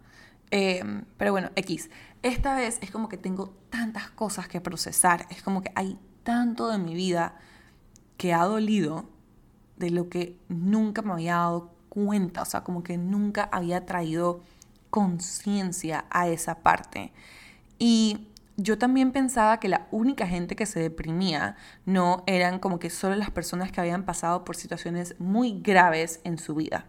Em, 0.51 1.05
pero 1.17 1.33
bueno, 1.33 1.51
X. 1.57 1.91
Esta 2.23 2.55
vez 2.55 2.79
es 2.83 2.91
como 2.91 3.09
que 3.09 3.17
tengo 3.17 3.55
tantas 3.71 4.11
cosas 4.11 4.49
que 4.49 4.61
procesar. 4.61 5.27
Es 5.31 5.43
como 5.43 5.63
que 5.63 5.73
hay 5.75 5.99
tanto 6.23 6.69
de 6.69 6.79
mi 6.79 6.95
vida 6.95 7.35
que 8.17 8.33
ha 8.33 8.45
dolido 8.45 9.07
de 9.77 9.91
lo 9.91 10.09
que 10.09 10.39
nunca 10.49 11.03
me 11.03 11.13
había 11.13 11.37
dado 11.37 11.73
cuenta, 11.89 12.43
o 12.43 12.45
sea, 12.45 12.63
como 12.63 12.83
que 12.83 12.97
nunca 12.97 13.49
había 13.53 13.85
traído 13.85 14.41
conciencia 14.93 16.05
a 16.11 16.29
esa 16.29 16.57
parte. 16.57 17.13
Y 17.79 18.29
yo 18.59 18.77
también 18.77 19.11
pensaba 19.11 19.59
que 19.59 19.69
la 19.69 19.89
única 19.91 20.27
gente 20.27 20.55
que 20.55 20.67
se 20.67 20.81
deprimía 20.81 21.57
no 21.87 22.25
eran 22.27 22.59
como 22.59 22.79
que 22.79 22.91
solo 22.91 23.17
las 23.17 23.31
personas 23.31 23.73
que 23.73 23.81
habían 23.81 24.05
pasado 24.05 24.45
por 24.45 24.55
situaciones 24.55 25.19
muy 25.19 25.63
graves 25.63 26.21
en 26.25 26.37
su 26.37 26.55
vida. 26.55 26.85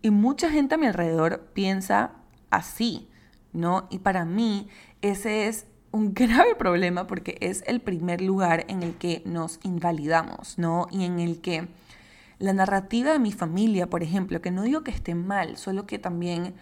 Y 0.00 0.10
mucha 0.10 0.50
gente 0.50 0.76
a 0.76 0.78
mi 0.78 0.86
alrededor 0.86 1.50
piensa 1.52 2.12
así, 2.48 3.10
¿no? 3.52 3.86
Y 3.90 3.98
para 3.98 4.24
mí 4.24 4.68
ese 5.02 5.46
es 5.46 5.66
un 5.92 6.14
grave 6.14 6.54
problema 6.54 7.06
porque 7.06 7.36
es 7.42 7.62
el 7.66 7.82
primer 7.82 8.22
lugar 8.22 8.64
en 8.68 8.82
el 8.82 8.94
que 8.94 9.20
nos 9.26 9.60
invalidamos, 9.62 10.56
¿no? 10.56 10.86
Y 10.90 11.04
en 11.04 11.20
el 11.20 11.42
que 11.42 11.68
la 12.38 12.54
narrativa 12.54 13.12
de 13.12 13.18
mi 13.18 13.32
familia, 13.32 13.90
por 13.90 14.02
ejemplo, 14.02 14.40
que 14.40 14.50
no 14.50 14.62
digo 14.62 14.84
que 14.84 14.90
esté 14.90 15.14
mal, 15.14 15.58
solo 15.58 15.86
que 15.86 15.98
también 15.98 16.54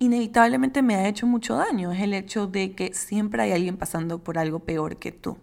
inevitablemente 0.00 0.82
me 0.82 0.96
ha 0.96 1.06
hecho 1.06 1.26
mucho 1.26 1.56
daño, 1.56 1.92
es 1.92 2.00
el 2.00 2.14
hecho 2.14 2.46
de 2.46 2.74
que 2.74 2.92
siempre 2.94 3.42
hay 3.42 3.52
alguien 3.52 3.76
pasando 3.76 4.18
por 4.24 4.38
algo 4.38 4.60
peor 4.60 4.96
que 4.96 5.12
tú. 5.12 5.36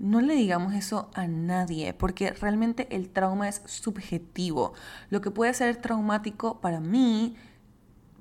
No 0.00 0.20
le 0.20 0.34
digamos 0.34 0.74
eso 0.74 1.08
a 1.14 1.28
nadie, 1.28 1.94
porque 1.94 2.32
realmente 2.32 2.88
el 2.90 3.08
trauma 3.08 3.48
es 3.48 3.62
subjetivo. 3.66 4.74
Lo 5.10 5.20
que 5.20 5.30
puede 5.30 5.54
ser 5.54 5.76
traumático 5.76 6.60
para 6.60 6.80
mí 6.80 7.36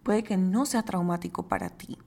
puede 0.03 0.23
que 0.23 0.37
no 0.37 0.67
sea 0.67 0.83
traumático 0.83 1.47
para 1.47 1.71
ti. 1.71 1.97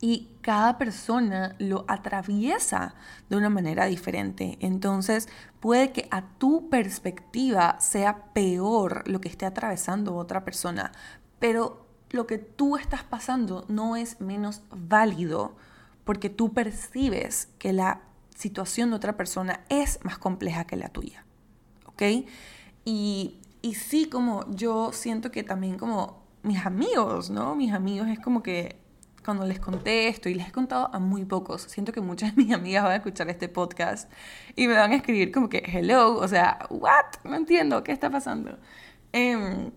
Y 0.00 0.30
cada 0.40 0.76
persona 0.76 1.54
lo 1.60 1.84
atraviesa 1.86 2.96
de 3.30 3.36
una 3.36 3.48
manera 3.48 3.86
diferente. 3.86 4.58
Entonces 4.60 5.28
puede 5.60 5.92
que 5.92 6.08
a 6.10 6.22
tu 6.36 6.68
perspectiva 6.68 7.78
sea 7.78 8.32
peor 8.32 9.08
lo 9.08 9.20
que 9.20 9.28
esté 9.28 9.46
atravesando 9.46 10.16
otra 10.16 10.44
persona, 10.44 10.90
pero 11.44 11.84
lo 12.08 12.26
que 12.26 12.38
tú 12.38 12.78
estás 12.78 13.02
pasando 13.02 13.66
no 13.68 13.96
es 13.96 14.18
menos 14.18 14.62
válido 14.70 15.54
porque 16.04 16.30
tú 16.30 16.54
percibes 16.54 17.50
que 17.58 17.74
la 17.74 18.00
situación 18.34 18.88
de 18.88 18.96
otra 18.96 19.18
persona 19.18 19.60
es 19.68 20.02
más 20.04 20.16
compleja 20.16 20.64
que 20.64 20.76
la 20.76 20.88
tuya. 20.88 21.26
¿Ok? 21.84 22.00
Y, 22.86 23.40
y 23.60 23.74
sí, 23.74 24.06
como 24.06 24.50
yo 24.54 24.90
siento 24.94 25.30
que 25.30 25.42
también 25.42 25.76
como 25.76 26.24
mis 26.42 26.64
amigos, 26.64 27.28
¿no? 27.28 27.54
Mis 27.54 27.74
amigos 27.74 28.08
es 28.08 28.20
como 28.20 28.42
que 28.42 28.80
cuando 29.22 29.44
les 29.44 29.60
contesto 29.60 30.30
y 30.30 30.34
les 30.34 30.48
he 30.48 30.50
contado 30.50 30.88
a 30.94 30.98
muy 30.98 31.26
pocos, 31.26 31.60
siento 31.60 31.92
que 31.92 32.00
muchas 32.00 32.34
de 32.34 32.42
mis 32.42 32.54
amigas 32.54 32.84
van 32.84 32.92
a 32.92 32.96
escuchar 32.96 33.28
este 33.28 33.50
podcast 33.50 34.10
y 34.56 34.66
me 34.66 34.72
van 34.72 34.92
a 34.92 34.96
escribir 34.96 35.30
como 35.30 35.50
que, 35.50 35.62
hello, 35.66 36.16
o 36.16 36.26
sea, 36.26 36.66
what? 36.70 37.22
No 37.22 37.36
entiendo, 37.36 37.84
¿qué 37.84 37.92
está 37.92 38.08
pasando? 38.08 38.58
Eh, 39.12 39.70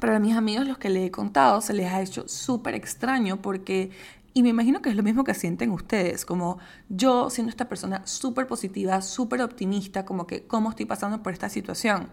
pero 0.00 0.14
a 0.14 0.18
mis 0.18 0.36
amigos 0.36 0.66
los 0.66 0.78
que 0.78 0.90
le 0.90 1.06
he 1.06 1.10
contado 1.10 1.60
se 1.60 1.72
les 1.72 1.92
ha 1.92 2.00
hecho 2.00 2.28
súper 2.28 2.74
extraño 2.74 3.40
porque, 3.40 3.90
y 4.34 4.42
me 4.42 4.50
imagino 4.50 4.82
que 4.82 4.90
es 4.90 4.96
lo 4.96 5.02
mismo 5.02 5.24
que 5.24 5.34
sienten 5.34 5.70
ustedes, 5.70 6.24
como 6.24 6.58
yo 6.88 7.30
siendo 7.30 7.50
esta 7.50 7.68
persona 7.68 8.06
súper 8.06 8.46
positiva, 8.46 9.00
súper 9.00 9.42
optimista, 9.42 10.04
como 10.04 10.26
que 10.26 10.46
cómo 10.46 10.70
estoy 10.70 10.86
pasando 10.86 11.22
por 11.22 11.32
esta 11.32 11.48
situación. 11.48 12.10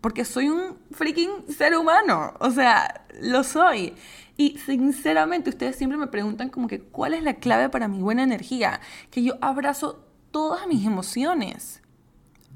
Porque 0.00 0.24
soy 0.24 0.48
un 0.48 0.76
freaking 0.92 1.30
ser 1.48 1.76
humano, 1.76 2.34
o 2.38 2.50
sea, 2.50 3.04
lo 3.20 3.42
soy. 3.42 3.94
Y 4.36 4.58
sinceramente 4.58 5.50
ustedes 5.50 5.74
siempre 5.74 5.98
me 5.98 6.06
preguntan 6.06 6.50
como 6.50 6.68
que 6.68 6.80
cuál 6.80 7.14
es 7.14 7.24
la 7.24 7.34
clave 7.34 7.68
para 7.68 7.88
mi 7.88 8.00
buena 8.00 8.22
energía, 8.22 8.80
que 9.10 9.24
yo 9.24 9.34
abrazo 9.40 10.04
todas 10.30 10.68
mis 10.68 10.86
emociones. 10.86 11.82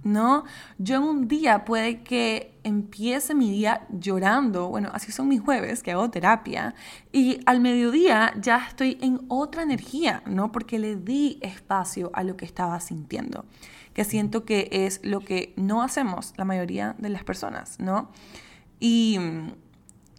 ¿No? 0.04 0.44
Yo 0.78 0.96
en 0.96 1.02
un 1.02 1.28
día 1.28 1.64
puede 1.64 2.02
que 2.02 2.58
empiece 2.64 3.34
mi 3.34 3.50
día 3.50 3.86
llorando, 3.90 4.68
bueno, 4.68 4.90
así 4.92 5.12
son 5.12 5.28
mis 5.28 5.40
jueves, 5.40 5.82
que 5.82 5.92
hago 5.92 6.10
terapia, 6.10 6.74
y 7.12 7.40
al 7.46 7.60
mediodía 7.60 8.32
ya 8.40 8.66
estoy 8.68 8.98
en 9.00 9.20
otra 9.28 9.62
energía, 9.62 10.22
¿no? 10.26 10.52
Porque 10.52 10.78
le 10.78 10.96
di 10.96 11.38
espacio 11.42 12.10
a 12.14 12.24
lo 12.24 12.36
que 12.36 12.44
estaba 12.44 12.78
sintiendo, 12.80 13.44
que 13.94 14.04
siento 14.04 14.44
que 14.44 14.68
es 14.70 15.00
lo 15.02 15.20
que 15.20 15.52
no 15.56 15.82
hacemos 15.82 16.34
la 16.36 16.44
mayoría 16.44 16.94
de 16.98 17.08
las 17.08 17.24
personas, 17.24 17.78
¿no? 17.78 18.10
Y 18.80 19.18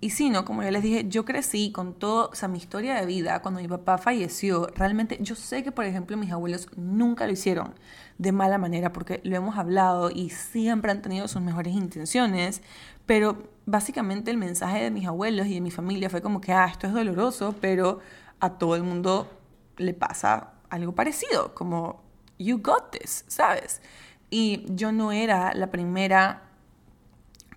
y 0.03 0.09
sí, 0.09 0.29
¿no? 0.29 0.43
Como 0.43 0.63
yo 0.63 0.69
les 0.71 0.83
dije, 0.83 1.05
yo 1.07 1.23
crecí 1.23 1.71
con 1.71 1.93
todo, 1.93 2.29
o 2.29 2.47
mi 2.49 2.57
historia 2.57 2.95
de 2.95 3.05
vida, 3.05 3.41
cuando 3.41 3.61
mi 3.61 3.69
papá 3.69 3.97
falleció, 3.97 4.67
realmente 4.75 5.17
yo 5.21 5.33
sé 5.33 5.63
que, 5.63 5.71
por 5.71 5.85
ejemplo, 5.85 6.17
mis 6.17 6.29
abuelos 6.29 6.67
nunca 6.75 7.25
lo 7.25 7.31
hicieron 7.31 7.73
de 8.17 8.33
mala 8.33 8.57
manera, 8.57 8.91
porque 8.91 9.21
lo 9.23 9.37
hemos 9.37 9.57
hablado 9.57 10.11
y 10.11 10.29
siempre 10.29 10.91
han 10.91 11.01
tenido 11.01 11.29
sus 11.29 11.41
mejores 11.41 11.73
intenciones, 11.73 12.61
pero 13.05 13.47
básicamente 13.65 14.29
el 14.29 14.37
mensaje 14.37 14.83
de 14.83 14.91
mis 14.91 15.07
abuelos 15.07 15.47
y 15.47 15.53
de 15.53 15.61
mi 15.61 15.71
familia 15.71 16.09
fue 16.09 16.21
como 16.21 16.41
que, 16.41 16.51
ah, 16.51 16.67
esto 16.69 16.85
es 16.85 16.93
doloroso, 16.93 17.55
pero 17.61 17.99
a 18.41 18.57
todo 18.57 18.75
el 18.75 18.83
mundo 18.83 19.31
le 19.77 19.93
pasa 19.93 20.55
algo 20.69 20.93
parecido, 20.93 21.55
como, 21.55 22.03
you 22.37 22.59
got 22.61 22.91
this, 22.91 23.23
¿sabes? 23.29 23.81
Y 24.29 24.65
yo 24.67 24.91
no 24.91 25.13
era 25.13 25.53
la 25.53 25.71
primera 25.71 26.52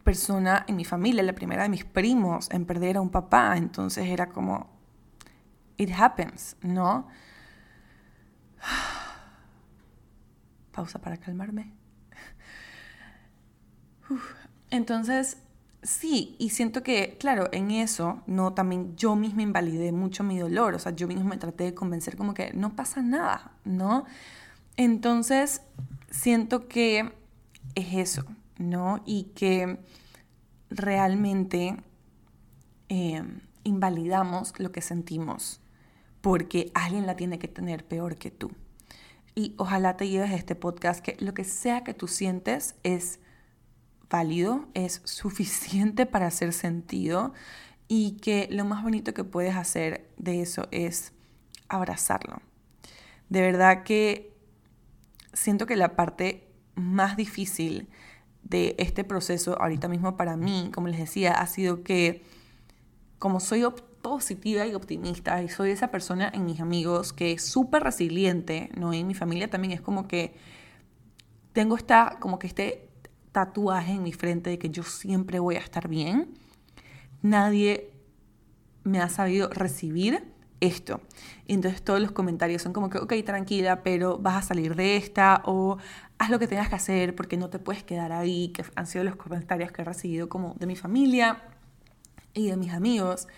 persona 0.06 0.64
en 0.68 0.76
mi 0.76 0.84
familia, 0.84 1.20
la 1.24 1.34
primera 1.34 1.64
de 1.64 1.68
mis 1.68 1.84
primos 1.84 2.48
en 2.52 2.64
perder 2.64 2.96
a 2.96 3.00
un 3.00 3.10
papá, 3.10 3.56
entonces 3.56 4.06
era 4.06 4.28
como, 4.28 4.70
it 5.76 5.90
happens, 5.90 6.56
¿no? 6.62 7.08
Pausa 10.70 11.00
para 11.00 11.16
calmarme. 11.16 11.72
Entonces, 14.70 15.38
sí, 15.82 16.36
y 16.38 16.50
siento 16.50 16.84
que, 16.84 17.16
claro, 17.18 17.48
en 17.50 17.72
eso, 17.72 18.22
no, 18.28 18.52
también 18.52 18.96
yo 18.96 19.16
misma 19.16 19.42
invalidé 19.42 19.90
mucho 19.90 20.22
mi 20.22 20.38
dolor, 20.38 20.74
o 20.74 20.78
sea, 20.78 20.92
yo 20.92 21.08
misma 21.08 21.24
me 21.24 21.36
traté 21.36 21.64
de 21.64 21.74
convencer 21.74 22.16
como 22.16 22.32
que 22.32 22.52
no 22.52 22.76
pasa 22.76 23.02
nada, 23.02 23.56
¿no? 23.64 24.04
Entonces, 24.76 25.62
siento 26.10 26.68
que 26.68 27.12
es 27.74 27.94
eso, 27.94 28.24
¿no? 28.58 29.02
Y 29.04 29.24
que 29.34 29.78
realmente 30.70 31.76
eh, 32.88 33.22
invalidamos 33.64 34.52
lo 34.58 34.72
que 34.72 34.82
sentimos 34.82 35.60
porque 36.20 36.72
alguien 36.74 37.06
la 37.06 37.14
tiene 37.14 37.38
que 37.38 37.48
tener 37.48 37.84
peor 37.84 38.16
que 38.16 38.30
tú. 38.30 38.50
Y 39.34 39.54
ojalá 39.58 39.96
te 39.96 40.08
lleves 40.08 40.32
este 40.32 40.54
podcast 40.54 41.00
que 41.00 41.16
lo 41.20 41.34
que 41.34 41.44
sea 41.44 41.84
que 41.84 41.94
tú 41.94 42.08
sientes 42.08 42.74
es 42.82 43.20
válido, 44.10 44.66
es 44.74 45.02
suficiente 45.04 46.06
para 46.06 46.26
hacer 46.26 46.52
sentido 46.52 47.32
y 47.86 48.16
que 48.16 48.48
lo 48.50 48.64
más 48.64 48.82
bonito 48.82 49.14
que 49.14 49.22
puedes 49.22 49.54
hacer 49.54 50.10
de 50.16 50.40
eso 50.40 50.66
es 50.72 51.12
abrazarlo. 51.68 52.42
De 53.28 53.40
verdad 53.40 53.84
que 53.84 54.34
siento 55.32 55.66
que 55.66 55.76
la 55.76 55.94
parte 55.94 56.48
más 56.74 57.16
difícil 57.16 57.88
de 58.48 58.76
este 58.78 59.04
proceso 59.04 59.60
ahorita 59.60 59.88
mismo 59.88 60.16
para 60.16 60.36
mí, 60.36 60.70
como 60.72 60.88
les 60.88 60.98
decía, 60.98 61.32
ha 61.32 61.46
sido 61.46 61.82
que 61.82 62.22
como 63.18 63.40
soy 63.40 63.64
positiva 64.02 64.66
y 64.66 64.74
optimista 64.74 65.42
y 65.42 65.48
soy 65.48 65.70
esa 65.70 65.90
persona 65.90 66.30
en 66.32 66.44
mis 66.44 66.60
amigos 66.60 67.12
que 67.12 67.32
es 67.32 67.42
súper 67.42 67.82
resiliente, 67.82 68.70
¿no? 68.76 68.94
Y 68.94 69.00
en 69.00 69.06
mi 69.06 69.14
familia 69.14 69.50
también 69.50 69.72
es 69.72 69.80
como 69.80 70.06
que 70.06 70.36
tengo 71.52 71.76
esta, 71.76 72.18
como 72.20 72.38
que 72.38 72.46
este 72.46 72.88
tatuaje 73.32 73.92
en 73.92 74.02
mi 74.02 74.12
frente 74.12 74.50
de 74.50 74.58
que 74.58 74.70
yo 74.70 74.84
siempre 74.84 75.40
voy 75.40 75.56
a 75.56 75.60
estar 75.60 75.88
bien. 75.88 76.34
Nadie 77.22 77.90
me 78.84 79.00
ha 79.00 79.08
sabido 79.08 79.48
recibir 79.48 80.35
esto. 80.60 81.00
Y 81.46 81.54
entonces 81.54 81.82
todos 81.82 82.00
los 82.00 82.12
comentarios 82.12 82.62
son 82.62 82.72
como 82.72 82.90
que, 82.90 82.98
ok, 82.98 83.12
tranquila, 83.24 83.82
pero 83.82 84.18
vas 84.18 84.36
a 84.36 84.42
salir 84.42 84.74
de 84.74 84.96
esta 84.96 85.42
o 85.44 85.78
haz 86.18 86.30
lo 86.30 86.38
que 86.38 86.46
tengas 86.46 86.68
que 86.68 86.74
hacer 86.76 87.14
porque 87.14 87.36
no 87.36 87.50
te 87.50 87.58
puedes 87.58 87.84
quedar 87.84 88.12
ahí, 88.12 88.48
que 88.48 88.64
han 88.74 88.86
sido 88.86 89.04
los 89.04 89.16
comentarios 89.16 89.72
que 89.72 89.82
he 89.82 89.84
recibido 89.84 90.28
como 90.28 90.54
de 90.58 90.66
mi 90.66 90.76
familia 90.76 91.42
y 92.34 92.48
de 92.48 92.56
mis 92.56 92.72
amigos. 92.72 93.28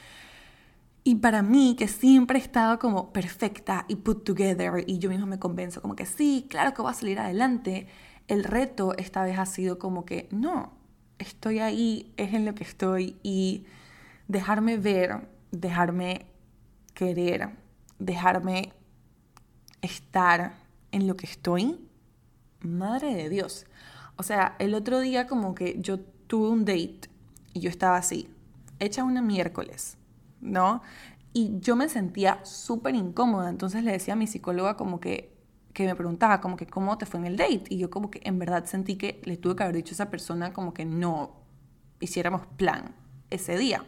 Y 1.05 1.17
para 1.17 1.43
mí, 1.43 1.75
que 1.79 1.89
siempre 1.89 2.39
he 2.39 2.43
estado 2.43 2.79
como 2.79 3.13
perfecta 3.13 3.87
y 3.89 3.97
put 3.97 4.25
together, 4.25 4.85
y 4.87 4.99
yo 4.99 5.09
misma 5.09 5.27
me 5.27 5.39
convenzo 5.39 5.81
como 5.81 5.97
que 5.97 6.05
sí, 6.05 6.47
claro 6.51 6.75
que 6.75 6.83
voy 6.83 6.91
a 6.91 6.95
salir 6.95 7.19
adelante, 7.19 7.87
el 8.27 8.45
reto 8.45 8.95
esta 8.99 9.23
vez 9.25 9.39
ha 9.39 9.47
sido 9.47 9.79
como 9.79 10.05
que 10.05 10.29
no, 10.31 10.73
estoy 11.19 11.61
ahí, 11.61 12.13
es 12.19 12.35
en 12.35 12.45
lo 12.45 12.55
que 12.55 12.65
estoy, 12.65 13.17
y 13.23 13.65
dejarme 14.27 14.77
ver, 14.77 15.29
dejarme 15.51 16.27
querer, 16.99 17.51
dejarme 18.01 18.73
estar 19.83 20.55
en 20.91 21.07
lo 21.07 21.17
que 21.17 21.27
estoy, 21.27 21.79
madre 22.61 23.15
de 23.15 23.29
Dios. 23.29 23.67
O 24.17 24.25
sea, 24.25 24.57
el 24.59 24.75
otro 24.75 24.99
día 24.99 25.29
como 25.29 25.55
que 25.55 25.81
yo 25.81 26.01
tuve 26.01 26.49
un 26.49 26.65
date 26.65 27.03
y 27.55 27.61
yo 27.61 27.71
estaba 27.71 27.99
así, 27.99 28.29
hecha 28.81 29.05
una 29.05 29.23
miércoles, 29.23 29.97
¿no? 30.41 30.83
Y 31.33 31.61
yo 31.61 31.77
me 31.77 31.89
sentía 31.89 32.45
súper 32.45 32.97
incómoda, 32.97 33.49
entonces 33.49 33.85
le 33.85 33.93
decía 33.93 34.15
a 34.15 34.17
mi 34.17 34.27
psicóloga 34.27 34.77
como 34.77 34.99
que, 34.99 35.39
que 35.75 35.87
me 35.87 35.95
preguntaba 35.95 36.41
como 36.41 36.57
que 36.57 36.67
cómo 36.67 36.99
te 36.99 37.07
fue 37.07 37.21
en 37.21 37.27
el 37.27 37.37
date 37.37 37.67
y 37.69 37.79
yo 37.79 37.91
como 37.91 38.11
que 38.11 38.23
en 38.25 38.41
verdad 38.41 38.65
sentí 38.65 38.97
que 38.97 39.21
le 39.23 39.37
tuve 39.37 39.55
que 39.55 39.63
haber 39.63 39.77
dicho 39.77 39.93
a 39.93 39.95
esa 39.95 40.11
persona 40.11 40.53
como 40.53 40.75
que 40.75 40.85
no 40.85 41.45
hiciéramos 42.01 42.45
plan 42.57 42.93
ese 43.31 43.57
día. 43.57 43.85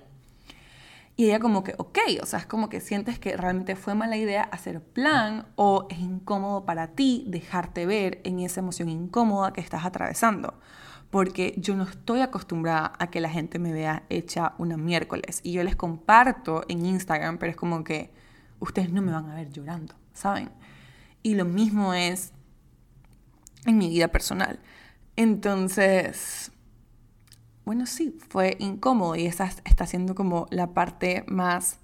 Y 1.20 1.26
ella 1.26 1.38
como 1.38 1.62
que, 1.62 1.74
ok, 1.76 1.98
o 2.22 2.24
sea, 2.24 2.38
es 2.38 2.46
como 2.46 2.70
que 2.70 2.80
sientes 2.80 3.18
que 3.18 3.37
realmente 3.37 3.76
fue 3.76 3.94
mala 3.94 4.16
idea 4.16 4.42
hacer 4.44 4.80
plan 4.83 5.44
o 5.54 5.87
es 5.90 5.98
incómodo 5.98 6.64
para 6.64 6.94
ti 6.94 7.26
dejarte 7.28 7.85
ver 7.85 8.22
en 8.24 8.40
esa 8.40 8.61
emoción 8.61 8.88
incómoda 8.88 9.52
que 9.52 9.61
estás 9.61 9.85
atravesando. 9.85 10.59
Porque 11.11 11.52
yo 11.59 11.76
no 11.76 11.83
estoy 11.83 12.22
acostumbrada 12.22 12.94
a 12.98 13.11
que 13.11 13.20
la 13.20 13.28
gente 13.28 13.59
me 13.59 13.70
vea 13.70 14.04
hecha 14.09 14.54
una 14.56 14.78
miércoles. 14.78 15.40
Y 15.42 15.52
yo 15.52 15.62
les 15.62 15.76
comparto 15.76 16.64
en 16.68 16.87
Instagram, 16.87 17.37
pero 17.37 17.50
es 17.50 17.56
como 17.56 17.85
que 17.85 18.11
ustedes 18.59 18.90
no 18.90 19.02
me 19.02 19.12
van 19.12 19.28
a 19.28 19.35
ver 19.35 19.50
llorando, 19.50 19.92
¿saben? 20.14 20.48
Y 21.22 21.35
lo 21.35 21.44
mismo 21.44 21.92
es 21.92 22.33
en 23.66 23.76
mi 23.76 23.90
vida 23.90 24.09
personal. 24.09 24.59
Entonces, 25.16 26.50
bueno, 27.70 27.87
sí, 27.87 28.18
fue 28.30 28.56
incómodo 28.59 29.14
y 29.14 29.26
esa 29.26 29.44
está 29.44 29.87
siendo 29.87 30.16
como 30.16 30.48
la 30.50 30.74
parte 30.74 31.22
más 31.28 31.78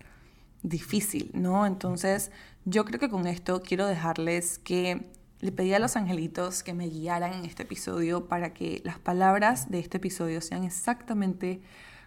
difícil, 0.65 1.31
¿no? 1.33 1.65
Entonces, 1.65 2.33
yo 2.65 2.85
creo 2.85 2.99
que 2.99 3.09
con 3.09 3.29
esto 3.29 3.63
quiero 3.63 3.87
dejarles 3.87 4.59
que 4.59 5.09
le 5.39 5.53
pedí 5.53 5.75
a 5.75 5.79
los 5.79 5.95
angelitos 5.95 6.65
que 6.65 6.75
me 6.75 6.89
guiaran 6.89 7.35
en 7.35 7.45
este 7.45 7.63
episodio 7.63 8.27
para 8.27 8.53
que 8.53 8.83
las 8.85 8.99
palabras 8.99 9.71
de 9.71 9.79
este 9.79 9.99
episodio 9.99 10.41
sean 10.41 10.65
exactamente 10.65 11.61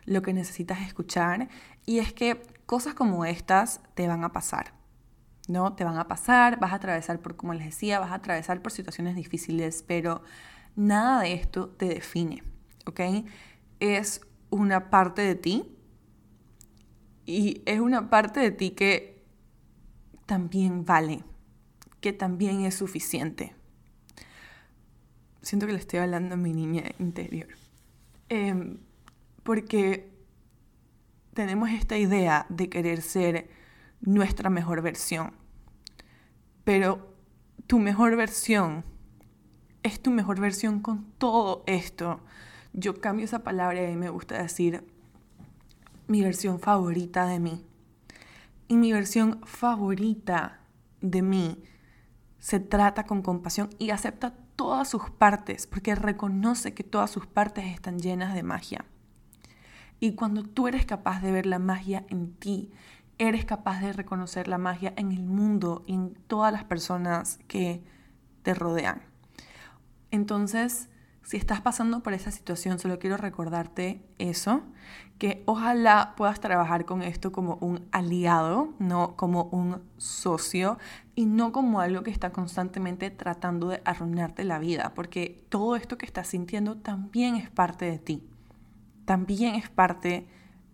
lo 0.03 0.21
que 0.23 0.33
necesitas 0.33 0.81
escuchar. 0.81 1.47
Y 1.85 1.99
es 1.99 2.11
que 2.11 2.41
cosas 2.65 2.95
como 2.95 3.23
estas 3.23 3.79
te 3.93 4.09
van 4.09 4.25
a 4.25 4.33
pasar, 4.33 4.73
¿no? 5.47 5.71
Te 5.71 5.85
van 5.85 5.97
a 5.97 6.09
pasar, 6.09 6.59
vas 6.59 6.73
a 6.73 6.75
atravesar 6.75 7.21
por, 7.21 7.37
como 7.37 7.53
les 7.53 7.63
decía, 7.63 8.01
vas 8.01 8.11
a 8.11 8.15
atravesar 8.15 8.61
por 8.61 8.73
situaciones 8.73 9.15
difíciles, 9.15 9.85
pero 9.87 10.21
nada 10.75 11.21
de 11.21 11.31
esto 11.31 11.69
te 11.69 11.85
define, 11.85 12.43
¿ok? 12.85 12.99
Es 13.79 14.21
una 14.49 14.89
parte 14.89 15.21
de 15.21 15.35
ti 15.35 15.75
y 17.25 17.61
es 17.65 17.79
una 17.79 18.09
parte 18.09 18.39
de 18.39 18.51
ti 18.51 18.71
que 18.71 19.23
también 20.25 20.85
vale, 20.85 21.23
que 22.01 22.13
también 22.13 22.61
es 22.61 22.75
suficiente. 22.75 23.55
Siento 25.41 25.67
que 25.67 25.73
le 25.73 25.79
estoy 25.79 25.99
hablando 25.99 26.35
a 26.35 26.37
mi 26.37 26.53
niña 26.53 26.83
interior. 26.99 27.49
Em, 28.29 28.79
porque 29.43 30.11
tenemos 31.33 31.69
esta 31.69 31.97
idea 31.97 32.45
de 32.49 32.69
querer 32.69 33.01
ser 33.01 33.49
nuestra 34.01 34.49
mejor 34.49 34.81
versión. 34.81 35.33
Pero 36.63 37.15
tu 37.67 37.79
mejor 37.79 38.15
versión 38.15 38.83
es 39.83 40.01
tu 40.01 40.11
mejor 40.11 40.39
versión 40.39 40.81
con 40.81 41.11
todo 41.17 41.63
esto 41.67 42.21
yo 42.73 43.01
cambio 43.01 43.25
esa 43.25 43.39
palabra 43.39 43.89
y 43.89 43.95
me 43.95 44.09
gusta 44.09 44.41
decir 44.41 44.85
mi 46.07 46.21
versión 46.21 46.59
favorita 46.59 47.27
de 47.27 47.39
mí. 47.39 47.65
Y 48.67 48.75
mi 48.75 48.91
versión 48.93 49.41
favorita 49.45 50.59
de 51.01 51.21
mí 51.21 51.63
se 52.39 52.59
trata 52.59 53.05
con 53.05 53.21
compasión 53.21 53.69
y 53.79 53.89
acepta 53.89 54.33
todas 54.55 54.89
sus 54.89 55.09
partes, 55.09 55.67
porque 55.67 55.95
reconoce 55.95 56.73
que 56.73 56.83
todas 56.83 57.09
sus 57.09 57.25
partes 57.27 57.65
están 57.65 57.99
llenas 57.99 58.33
de 58.33 58.43
magia. 58.43 58.85
Y 59.99 60.15
cuando 60.15 60.43
tú 60.43 60.67
eres 60.67 60.85
capaz 60.85 61.21
de 61.21 61.31
ver 61.31 61.45
la 61.45 61.59
magia 61.59 62.05
en 62.09 62.33
ti, 62.33 62.71
eres 63.17 63.45
capaz 63.45 63.81
de 63.81 63.93
reconocer 63.93 64.47
la 64.47 64.57
magia 64.57 64.93
en 64.95 65.11
el 65.11 65.25
mundo 65.25 65.83
y 65.85 65.93
en 65.93 66.13
todas 66.27 66.53
las 66.53 66.63
personas 66.63 67.39
que 67.47 67.83
te 68.43 68.53
rodean. 68.53 69.01
Entonces, 70.11 70.89
si 71.29 71.37
estás 71.37 71.61
pasando 71.61 72.01
por 72.01 72.13
esa 72.13 72.31
situación, 72.31 72.79
solo 72.79 72.97
quiero 72.97 73.15
recordarte 73.15 74.01
eso, 74.17 74.63
que 75.19 75.43
ojalá 75.45 76.15
puedas 76.17 76.39
trabajar 76.39 76.85
con 76.85 77.03
esto 77.03 77.31
como 77.31 77.59
un 77.61 77.87
aliado, 77.91 78.73
no 78.79 79.15
como 79.15 79.43
un 79.43 79.79
socio 79.97 80.79
y 81.13 81.27
no 81.27 81.51
como 81.51 81.81
algo 81.81 82.01
que 82.01 82.09
está 82.09 82.31
constantemente 82.31 83.11
tratando 83.11 83.67
de 83.67 83.79
arruinarte 83.85 84.43
la 84.43 84.57
vida, 84.57 84.93
porque 84.95 85.45
todo 85.49 85.75
esto 85.75 85.99
que 85.99 86.07
estás 86.07 86.29
sintiendo 86.29 86.77
también 86.77 87.35
es 87.35 87.51
parte 87.51 87.85
de 87.85 87.99
ti, 87.99 88.27
también 89.05 89.53
es 89.53 89.69
parte 89.69 90.27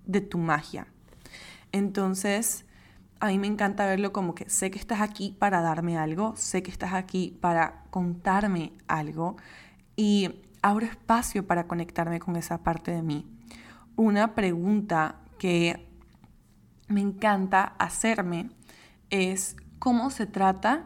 de 0.05 0.21
tu 0.21 0.37
magia. 0.37 0.87
Entonces, 1.73 2.63
a 3.19 3.27
mí 3.27 3.39
me 3.39 3.47
encanta 3.47 3.85
verlo 3.87 4.13
como 4.13 4.35
que 4.35 4.49
sé 4.49 4.71
que 4.71 4.79
estás 4.79 5.01
aquí 5.01 5.35
para 5.37 5.59
darme 5.59 5.97
algo, 5.97 6.33
sé 6.37 6.63
que 6.63 6.71
estás 6.71 6.93
aquí 6.93 7.37
para 7.41 7.83
contarme 7.89 8.71
algo 8.87 9.35
y 9.97 10.41
abro 10.65 10.87
espacio 10.87 11.45
para 11.45 11.67
conectarme 11.67 12.19
con 12.19 12.35
esa 12.37 12.63
parte 12.63 12.89
de 12.89 13.03
mí. 13.03 13.27
Una 13.95 14.33
pregunta 14.33 15.21
que 15.37 15.87
me 16.87 17.01
encanta 17.01 17.75
hacerme 17.77 18.49
es 19.11 19.57
cómo 19.77 20.09
se 20.09 20.25
trata 20.25 20.85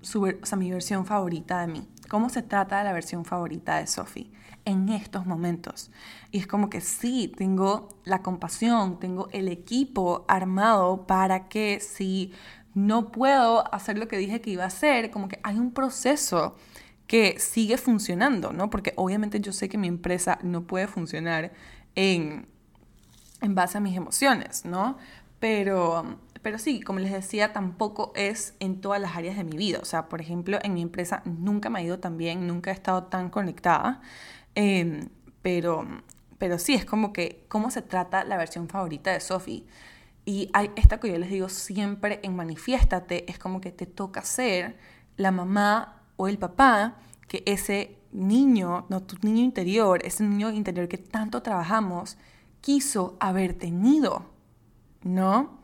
su, 0.00 0.22
mi 0.56 0.70
versión 0.70 1.04
favorita 1.04 1.60
de 1.60 1.66
mí, 1.66 1.88
cómo 2.08 2.30
se 2.30 2.40
trata 2.40 2.82
la 2.82 2.94
versión 2.94 3.26
favorita 3.26 3.76
de 3.76 3.86
Sophie 3.86 4.32
en 4.64 4.88
estos 4.88 5.26
momentos. 5.26 5.90
Y 6.30 6.38
es 6.38 6.46
como 6.46 6.70
que 6.70 6.80
sí, 6.80 7.30
tengo 7.36 7.90
la 8.04 8.22
compasión, 8.22 8.98
tengo 9.00 9.28
el 9.32 9.48
equipo 9.48 10.24
armado 10.28 11.06
para 11.06 11.50
que 11.50 11.78
si 11.78 12.32
no 12.72 13.12
puedo 13.12 13.70
hacer 13.74 13.98
lo 13.98 14.08
que 14.08 14.16
dije 14.16 14.40
que 14.40 14.48
iba 14.48 14.64
a 14.64 14.68
hacer, 14.68 15.10
como 15.10 15.28
que 15.28 15.40
hay 15.42 15.58
un 15.58 15.72
proceso 15.72 16.56
que 17.06 17.38
sigue 17.38 17.76
funcionando, 17.76 18.52
¿no? 18.52 18.70
Porque 18.70 18.92
obviamente 18.96 19.40
yo 19.40 19.52
sé 19.52 19.68
que 19.68 19.78
mi 19.78 19.88
empresa 19.88 20.38
no 20.42 20.66
puede 20.66 20.86
funcionar 20.86 21.52
en, 21.94 22.46
en 23.40 23.54
base 23.54 23.78
a 23.78 23.80
mis 23.80 23.96
emociones, 23.96 24.64
¿no? 24.64 24.96
Pero, 25.38 26.18
pero 26.42 26.58
sí, 26.58 26.80
como 26.80 27.00
les 27.00 27.12
decía, 27.12 27.52
tampoco 27.52 28.12
es 28.16 28.54
en 28.60 28.80
todas 28.80 29.00
las 29.00 29.16
áreas 29.16 29.36
de 29.36 29.44
mi 29.44 29.56
vida. 29.56 29.78
O 29.82 29.84
sea, 29.84 30.08
por 30.08 30.20
ejemplo, 30.20 30.58
en 30.62 30.74
mi 30.74 30.82
empresa 30.82 31.22
nunca 31.26 31.68
me 31.68 31.80
ha 31.80 31.82
ido 31.82 31.98
tan 31.98 32.16
bien, 32.16 32.46
nunca 32.46 32.70
he 32.70 32.74
estado 32.74 33.04
tan 33.04 33.28
conectada. 33.30 34.00
Em, 34.54 35.08
pero, 35.42 35.86
pero 36.38 36.58
sí, 36.58 36.74
es 36.74 36.84
como 36.86 37.12
que 37.12 37.44
cómo 37.48 37.70
se 37.70 37.82
trata 37.82 38.24
la 38.24 38.38
versión 38.38 38.68
favorita 38.68 39.12
de 39.12 39.20
Sophie. 39.20 39.66
Y 40.24 40.48
hay 40.54 40.70
esta 40.76 40.98
que 41.00 41.10
yo 41.10 41.18
les 41.18 41.28
digo 41.30 41.50
siempre 41.50 42.20
en 42.22 42.34
Manifiéstate, 42.34 43.30
es 43.30 43.38
como 43.38 43.60
que 43.60 43.72
te 43.72 43.84
toca 43.84 44.22
ser 44.22 44.78
la 45.16 45.30
mamá 45.30 46.03
o 46.16 46.28
el 46.28 46.38
papá 46.38 46.96
que 47.28 47.42
ese 47.46 47.98
niño, 48.12 48.86
no, 48.88 49.02
tu 49.02 49.16
niño 49.22 49.42
interior, 49.42 50.00
ese 50.04 50.22
niño 50.22 50.50
interior 50.50 50.88
que 50.88 50.98
tanto 50.98 51.42
trabajamos, 51.42 52.16
quiso 52.60 53.16
haber 53.20 53.54
tenido, 53.54 54.26
¿no? 55.02 55.58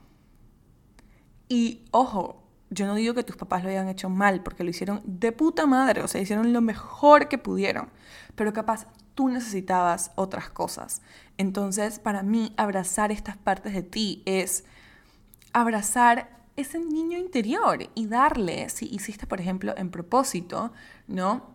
Y 1.49 1.85
ojo, 1.91 2.43
yo 2.71 2.87
no 2.87 2.95
digo 2.95 3.15
que 3.15 3.25
tus 3.25 3.37
papás 3.37 3.65
lo 3.65 3.71
hayan 3.71 3.89
hecho 3.89 4.09
mal, 4.09 4.43
porque 4.43 4.65
lo 4.65 4.71
hicieron 4.71 5.03
de 5.05 5.33
puta 5.33 5.67
madre, 5.67 6.03
o 6.03 6.09
sea, 6.09 6.21
hicieron 6.21 6.53
lo 6.53 6.61
mejor 6.61 7.29
que 7.29 7.39
pudieron, 7.39 7.89
pero 8.35 8.53
capaz 8.53 8.87
tú 9.15 9.29
necesitabas 9.29 10.13
otras 10.15 10.51
cosas. 10.51 11.03
Entonces, 11.37 11.99
para 11.99 12.23
mí, 12.23 12.53
abrazar 12.57 13.13
estas 13.13 13.37
partes 13.37 13.75
de 13.75 13.83
ti 13.83 14.23
es 14.25 14.65
abrazar 15.53 16.40
ese 16.61 16.79
niño 16.79 17.19
interior 17.19 17.91
y 17.95 18.07
darle, 18.07 18.69
si 18.69 18.87
hiciste, 18.87 19.27
por 19.27 19.41
ejemplo, 19.41 19.75
en 19.77 19.91
propósito, 19.91 20.73
¿no? 21.07 21.55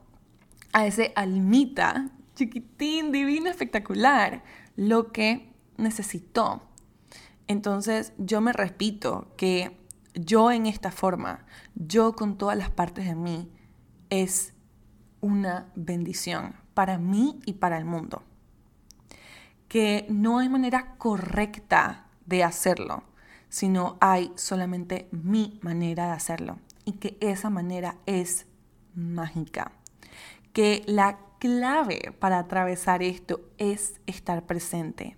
A 0.73 0.85
ese 0.85 1.13
almita 1.15 2.11
chiquitín, 2.35 3.11
divino, 3.11 3.49
espectacular, 3.49 4.43
lo 4.75 5.11
que 5.11 5.53
necesitó. 5.77 6.63
Entonces 7.47 8.13
yo 8.17 8.41
me 8.41 8.53
repito 8.53 9.33
que 9.37 9.77
yo 10.13 10.51
en 10.51 10.65
esta 10.65 10.91
forma, 10.91 11.45
yo 11.75 12.13
con 12.13 12.37
todas 12.37 12.57
las 12.57 12.69
partes 12.69 13.05
de 13.05 13.15
mí, 13.15 13.49
es 14.09 14.53
una 15.21 15.71
bendición 15.75 16.55
para 16.73 16.97
mí 16.97 17.39
y 17.45 17.53
para 17.53 17.77
el 17.77 17.85
mundo. 17.85 18.23
Que 19.67 20.05
no 20.09 20.39
hay 20.39 20.49
manera 20.49 20.95
correcta 20.97 22.07
de 22.25 22.43
hacerlo 22.43 23.03
sino 23.49 23.97
hay 24.01 24.31
solamente 24.35 25.07
mi 25.11 25.59
manera 25.61 26.07
de 26.07 26.13
hacerlo 26.13 26.59
y 26.85 26.93
que 26.93 27.17
esa 27.19 27.49
manera 27.49 27.97
es 28.05 28.45
mágica. 28.93 29.71
Que 30.53 30.83
la 30.87 31.19
clave 31.39 32.13
para 32.19 32.39
atravesar 32.39 33.03
esto 33.03 33.41
es 33.57 33.99
estar 34.05 34.45
presente 34.45 35.17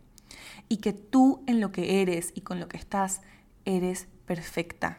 y 0.70 0.78
que 0.78 0.94
tú 0.94 1.44
en 1.48 1.62
lo 1.62 1.72
que 1.72 2.02
eres 2.02 2.32
y 2.36 2.42
con 2.42 2.60
lo 2.60 2.68
que 2.68 2.78
estás 2.78 3.22
eres 3.66 4.08
perfecta. 4.26 4.98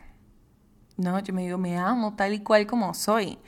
No, 0.96 1.18
yo 1.20 1.32
me 1.32 1.42
digo, 1.42 1.58
me 1.58 1.78
amo 1.78 2.16
tal 2.16 2.34
y 2.34 2.40
cual 2.40 2.66
como 2.66 2.92
soy. 2.92 3.38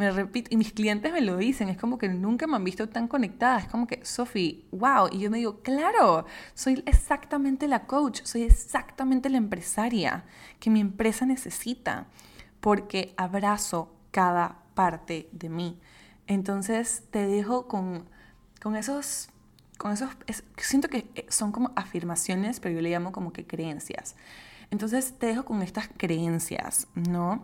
Me 0.00 0.10
repito, 0.10 0.48
y 0.50 0.56
mis 0.56 0.72
clientes 0.72 1.12
me 1.12 1.20
lo 1.20 1.36
dicen, 1.36 1.68
es 1.68 1.76
como 1.76 1.98
que 1.98 2.08
nunca 2.08 2.46
me 2.46 2.56
han 2.56 2.64
visto 2.64 2.88
tan 2.88 3.06
conectada, 3.06 3.58
es 3.58 3.66
como 3.66 3.86
que, 3.86 4.02
Sofi, 4.02 4.64
wow, 4.72 5.10
y 5.12 5.18
yo 5.18 5.30
me 5.30 5.36
digo, 5.36 5.60
claro, 5.60 6.24
soy 6.54 6.82
exactamente 6.86 7.68
la 7.68 7.84
coach, 7.86 8.22
soy 8.24 8.44
exactamente 8.44 9.28
la 9.28 9.36
empresaria 9.36 10.24
que 10.58 10.70
mi 10.70 10.80
empresa 10.80 11.26
necesita, 11.26 12.06
porque 12.60 13.12
abrazo 13.18 13.94
cada 14.10 14.62
parte 14.72 15.28
de 15.32 15.50
mí. 15.50 15.78
Entonces 16.26 17.02
te 17.10 17.26
dejo 17.26 17.68
con, 17.68 18.08
con 18.62 18.76
esos 18.76 19.28
con 19.76 19.92
esos, 19.92 20.08
siento 20.56 20.88
que 20.88 21.10
eh, 21.14 21.26
son 21.28 21.52
como 21.52 21.72
afirmaciones, 21.76 22.58
pero 22.58 22.74
yo 22.74 22.80
le 22.80 22.88
llamo 22.88 23.12
como 23.12 23.34
que 23.34 23.46
creencias. 23.46 24.16
Entonces 24.70 25.12
te 25.18 25.26
dejo 25.26 25.44
con 25.44 25.60
estas 25.60 25.90
creencias, 25.94 26.86
¿no? 26.94 27.42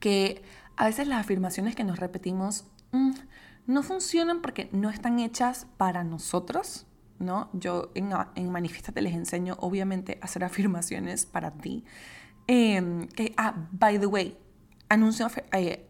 Que 0.00 0.42
a 0.76 0.86
veces 0.86 1.06
las 1.08 1.20
afirmaciones 1.20 1.74
que 1.74 1.84
nos 1.84 1.98
repetimos 1.98 2.64
mm, 2.92 3.12
no 3.66 3.82
funcionan 3.82 4.42
porque 4.42 4.68
no 4.72 4.90
están 4.90 5.18
hechas 5.18 5.66
para 5.76 6.04
nosotros, 6.04 6.86
¿no? 7.18 7.48
Yo 7.52 7.90
en, 7.94 8.12
en 8.34 8.50
Manifiestate 8.50 9.00
les 9.02 9.14
enseño, 9.14 9.56
obviamente, 9.60 10.18
a 10.20 10.24
hacer 10.24 10.44
afirmaciones 10.44 11.26
para 11.26 11.52
ti. 11.52 11.84
Em, 12.46 13.08
que, 13.08 13.32
ah, 13.36 13.54
by 13.72 13.98
the 13.98 14.06
way, 14.06 14.36
anuncio 14.88 15.28
eh, 15.52 15.88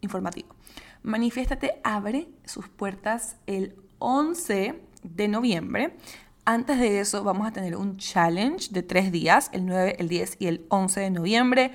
informativo. 0.00 0.54
Manifiéstate 1.02 1.80
abre 1.82 2.28
sus 2.44 2.68
puertas 2.68 3.36
el 3.46 3.76
11 3.98 4.80
de 5.02 5.28
noviembre. 5.28 5.96
Antes 6.44 6.78
de 6.78 7.00
eso 7.00 7.24
vamos 7.24 7.46
a 7.48 7.50
tener 7.50 7.76
un 7.76 7.96
challenge 7.96 8.68
de 8.70 8.82
tres 8.82 9.10
días, 9.10 9.50
el 9.52 9.66
9, 9.66 9.96
el 9.98 10.08
10 10.08 10.36
y 10.38 10.46
el 10.46 10.66
11 10.68 11.00
de 11.00 11.10
noviembre, 11.10 11.72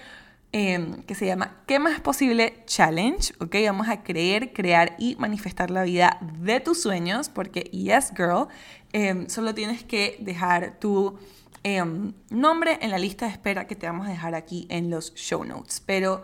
em, 0.52 1.04
que 1.04 1.16
se 1.16 1.26
llama 1.26 1.64
¿Qué 1.66 1.80
más 1.80 2.00
posible? 2.00 2.64
Challenge? 2.66 3.34
¿Ok? 3.40 3.56
Vamos 3.66 3.90
a 3.90 4.04
creer, 4.04 4.54
crear 4.54 4.96
y 5.00 5.16
manifestar 5.18 5.72
la 5.72 5.84
vida 5.84 6.18
de 6.40 6.60
tus 6.60 6.82
sueños, 6.82 7.30
porque 7.30 7.62
yes, 7.72 8.12
girl, 8.16 8.48
em, 8.94 9.28
solo 9.30 9.54
tienes 9.54 9.84
que 9.84 10.18
dejar 10.20 10.80
tu 10.80 11.18
em, 11.64 12.14
nombre 12.30 12.80
en 12.82 12.90
la 12.92 12.98
lista 12.98 13.26
de 13.26 13.32
espera 13.32 13.68
que 13.68 13.76
te 13.76 13.86
vamos 13.86 14.08
a 14.08 14.12
dejar 14.12 14.36
aquí 14.36 14.66
en 14.70 14.90
los 14.90 15.14
show 15.16 15.44
notes. 15.44 15.82
Pero 15.86 16.24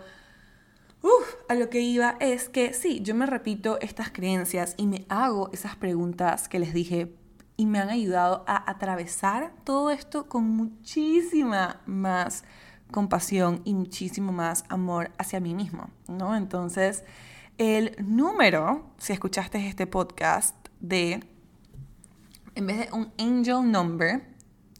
Uf, 1.03 1.35
a 1.47 1.53
lo 1.53 1.69
que 1.69 1.79
iba 1.79 2.17
es 2.19 2.49
que 2.49 2.73
sí, 2.73 3.01
yo 3.01 3.13
me 3.13 3.27
repito 3.27 3.79
estas 3.81 4.09
creencias 4.09 4.73
y 4.77 4.87
me 4.87 5.05
hago 5.09 5.49
esas 5.53 5.75
preguntas 5.75 6.49
que 6.49 6.59
les 6.59 6.73
dije 6.73 7.13
y 7.55 7.65
me 7.67 7.79
han 7.79 7.89
ayudado 7.89 8.43
a 8.47 8.69
atravesar 8.69 9.53
todo 9.63 9.91
esto 9.91 10.27
con 10.27 10.43
muchísima 10.49 11.81
más 11.85 12.43
compasión 12.91 13.61
y 13.65 13.73
muchísimo 13.73 14.31
más 14.31 14.63
amor 14.69 15.11
hacia 15.17 15.39
mí 15.39 15.53
mismo, 15.53 15.89
¿no? 16.07 16.35
Entonces, 16.35 17.03
el 17.57 17.95
número, 17.99 18.85
si 18.97 19.13
escuchaste 19.13 19.67
este 19.67 19.87
podcast, 19.87 20.55
de, 20.79 21.23
en 22.55 22.67
vez 22.67 22.77
de 22.79 22.89
un 22.93 23.11
angel 23.17 23.69
number, 23.71 24.21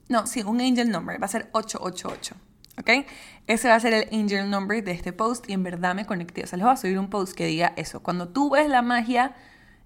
no, 0.10 0.28
sí, 0.28 0.44
un 0.44 0.62
angel 0.62 0.90
number, 0.90 1.22
va 1.22 1.26
a 1.26 1.30
ser 1.30 1.50
888. 1.52 2.36
¿ok? 2.80 3.08
Ese 3.48 3.68
va 3.68 3.76
a 3.76 3.80
ser 3.80 3.94
el 3.94 4.08
angel 4.12 4.50
number 4.50 4.84
de 4.84 4.92
este 4.92 5.14
post 5.14 5.50
y 5.50 5.54
en 5.54 5.64
verdad 5.64 5.96
me 5.96 6.06
conecté. 6.06 6.44
O 6.44 6.48
sea, 6.48 6.58
les 6.58 6.66
voy 6.66 6.74
a 6.74 6.78
subir 6.78 7.00
un 7.00 7.10
post 7.10 7.34
que 7.34 7.46
diga 7.48 7.74
eso. 7.76 8.02
Cuando 8.02 8.30
tú 8.30 8.52
ves 8.52 8.70
la 8.70 8.82
magia 8.82 9.36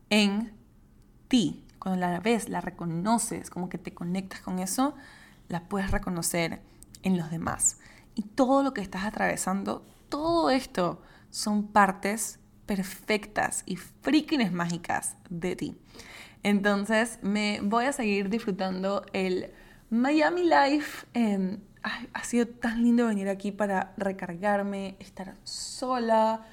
en 0.09 0.51
ti, 1.27 1.65
cuando 1.79 1.99
la 2.01 2.19
ves, 2.19 2.49
la 2.49 2.61
reconoces, 2.61 3.49
como 3.49 3.69
que 3.69 3.77
te 3.77 3.93
conectas 3.93 4.41
con 4.41 4.59
eso, 4.59 4.93
la 5.47 5.67
puedes 5.67 5.91
reconocer 5.91 6.61
en 7.03 7.17
los 7.17 7.31
demás. 7.31 7.77
Todo 8.21 8.63
lo 8.63 8.73
que 8.73 8.81
estás 8.81 9.05
atravesando, 9.05 9.85
todo 10.09 10.49
esto 10.49 11.01
son 11.29 11.67
partes 11.67 12.39
perfectas 12.65 13.63
y 13.65 13.75
freaking 13.75 14.53
mágicas 14.53 15.17
de 15.29 15.55
ti. 15.55 15.77
Entonces 16.43 17.19
me 17.21 17.59
voy 17.61 17.85
a 17.85 17.93
seguir 17.93 18.29
disfrutando 18.29 19.05
el 19.13 19.51
Miami 19.89 20.43
Life 20.43 21.05
en 21.13 21.63
ha 21.83 22.23
sido 22.23 22.47
tan 22.47 22.83
lindo 22.83 23.07
venir 23.07 23.29
aquí 23.29 23.51
para 23.51 23.93
recargarme, 23.97 24.95
estar 24.99 25.35
sola. 25.43 26.45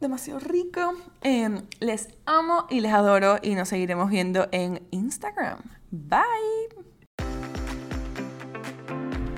Demasiado 0.00 0.38
rico. 0.38 0.94
Em, 1.22 1.62
les 1.80 2.08
amo 2.24 2.66
y 2.70 2.80
les 2.80 2.92
adoro 2.92 3.38
y 3.42 3.54
nos 3.54 3.68
seguiremos 3.68 4.10
viendo 4.10 4.48
en 4.52 4.86
Instagram. 4.90 5.58
Bye. 5.90 6.97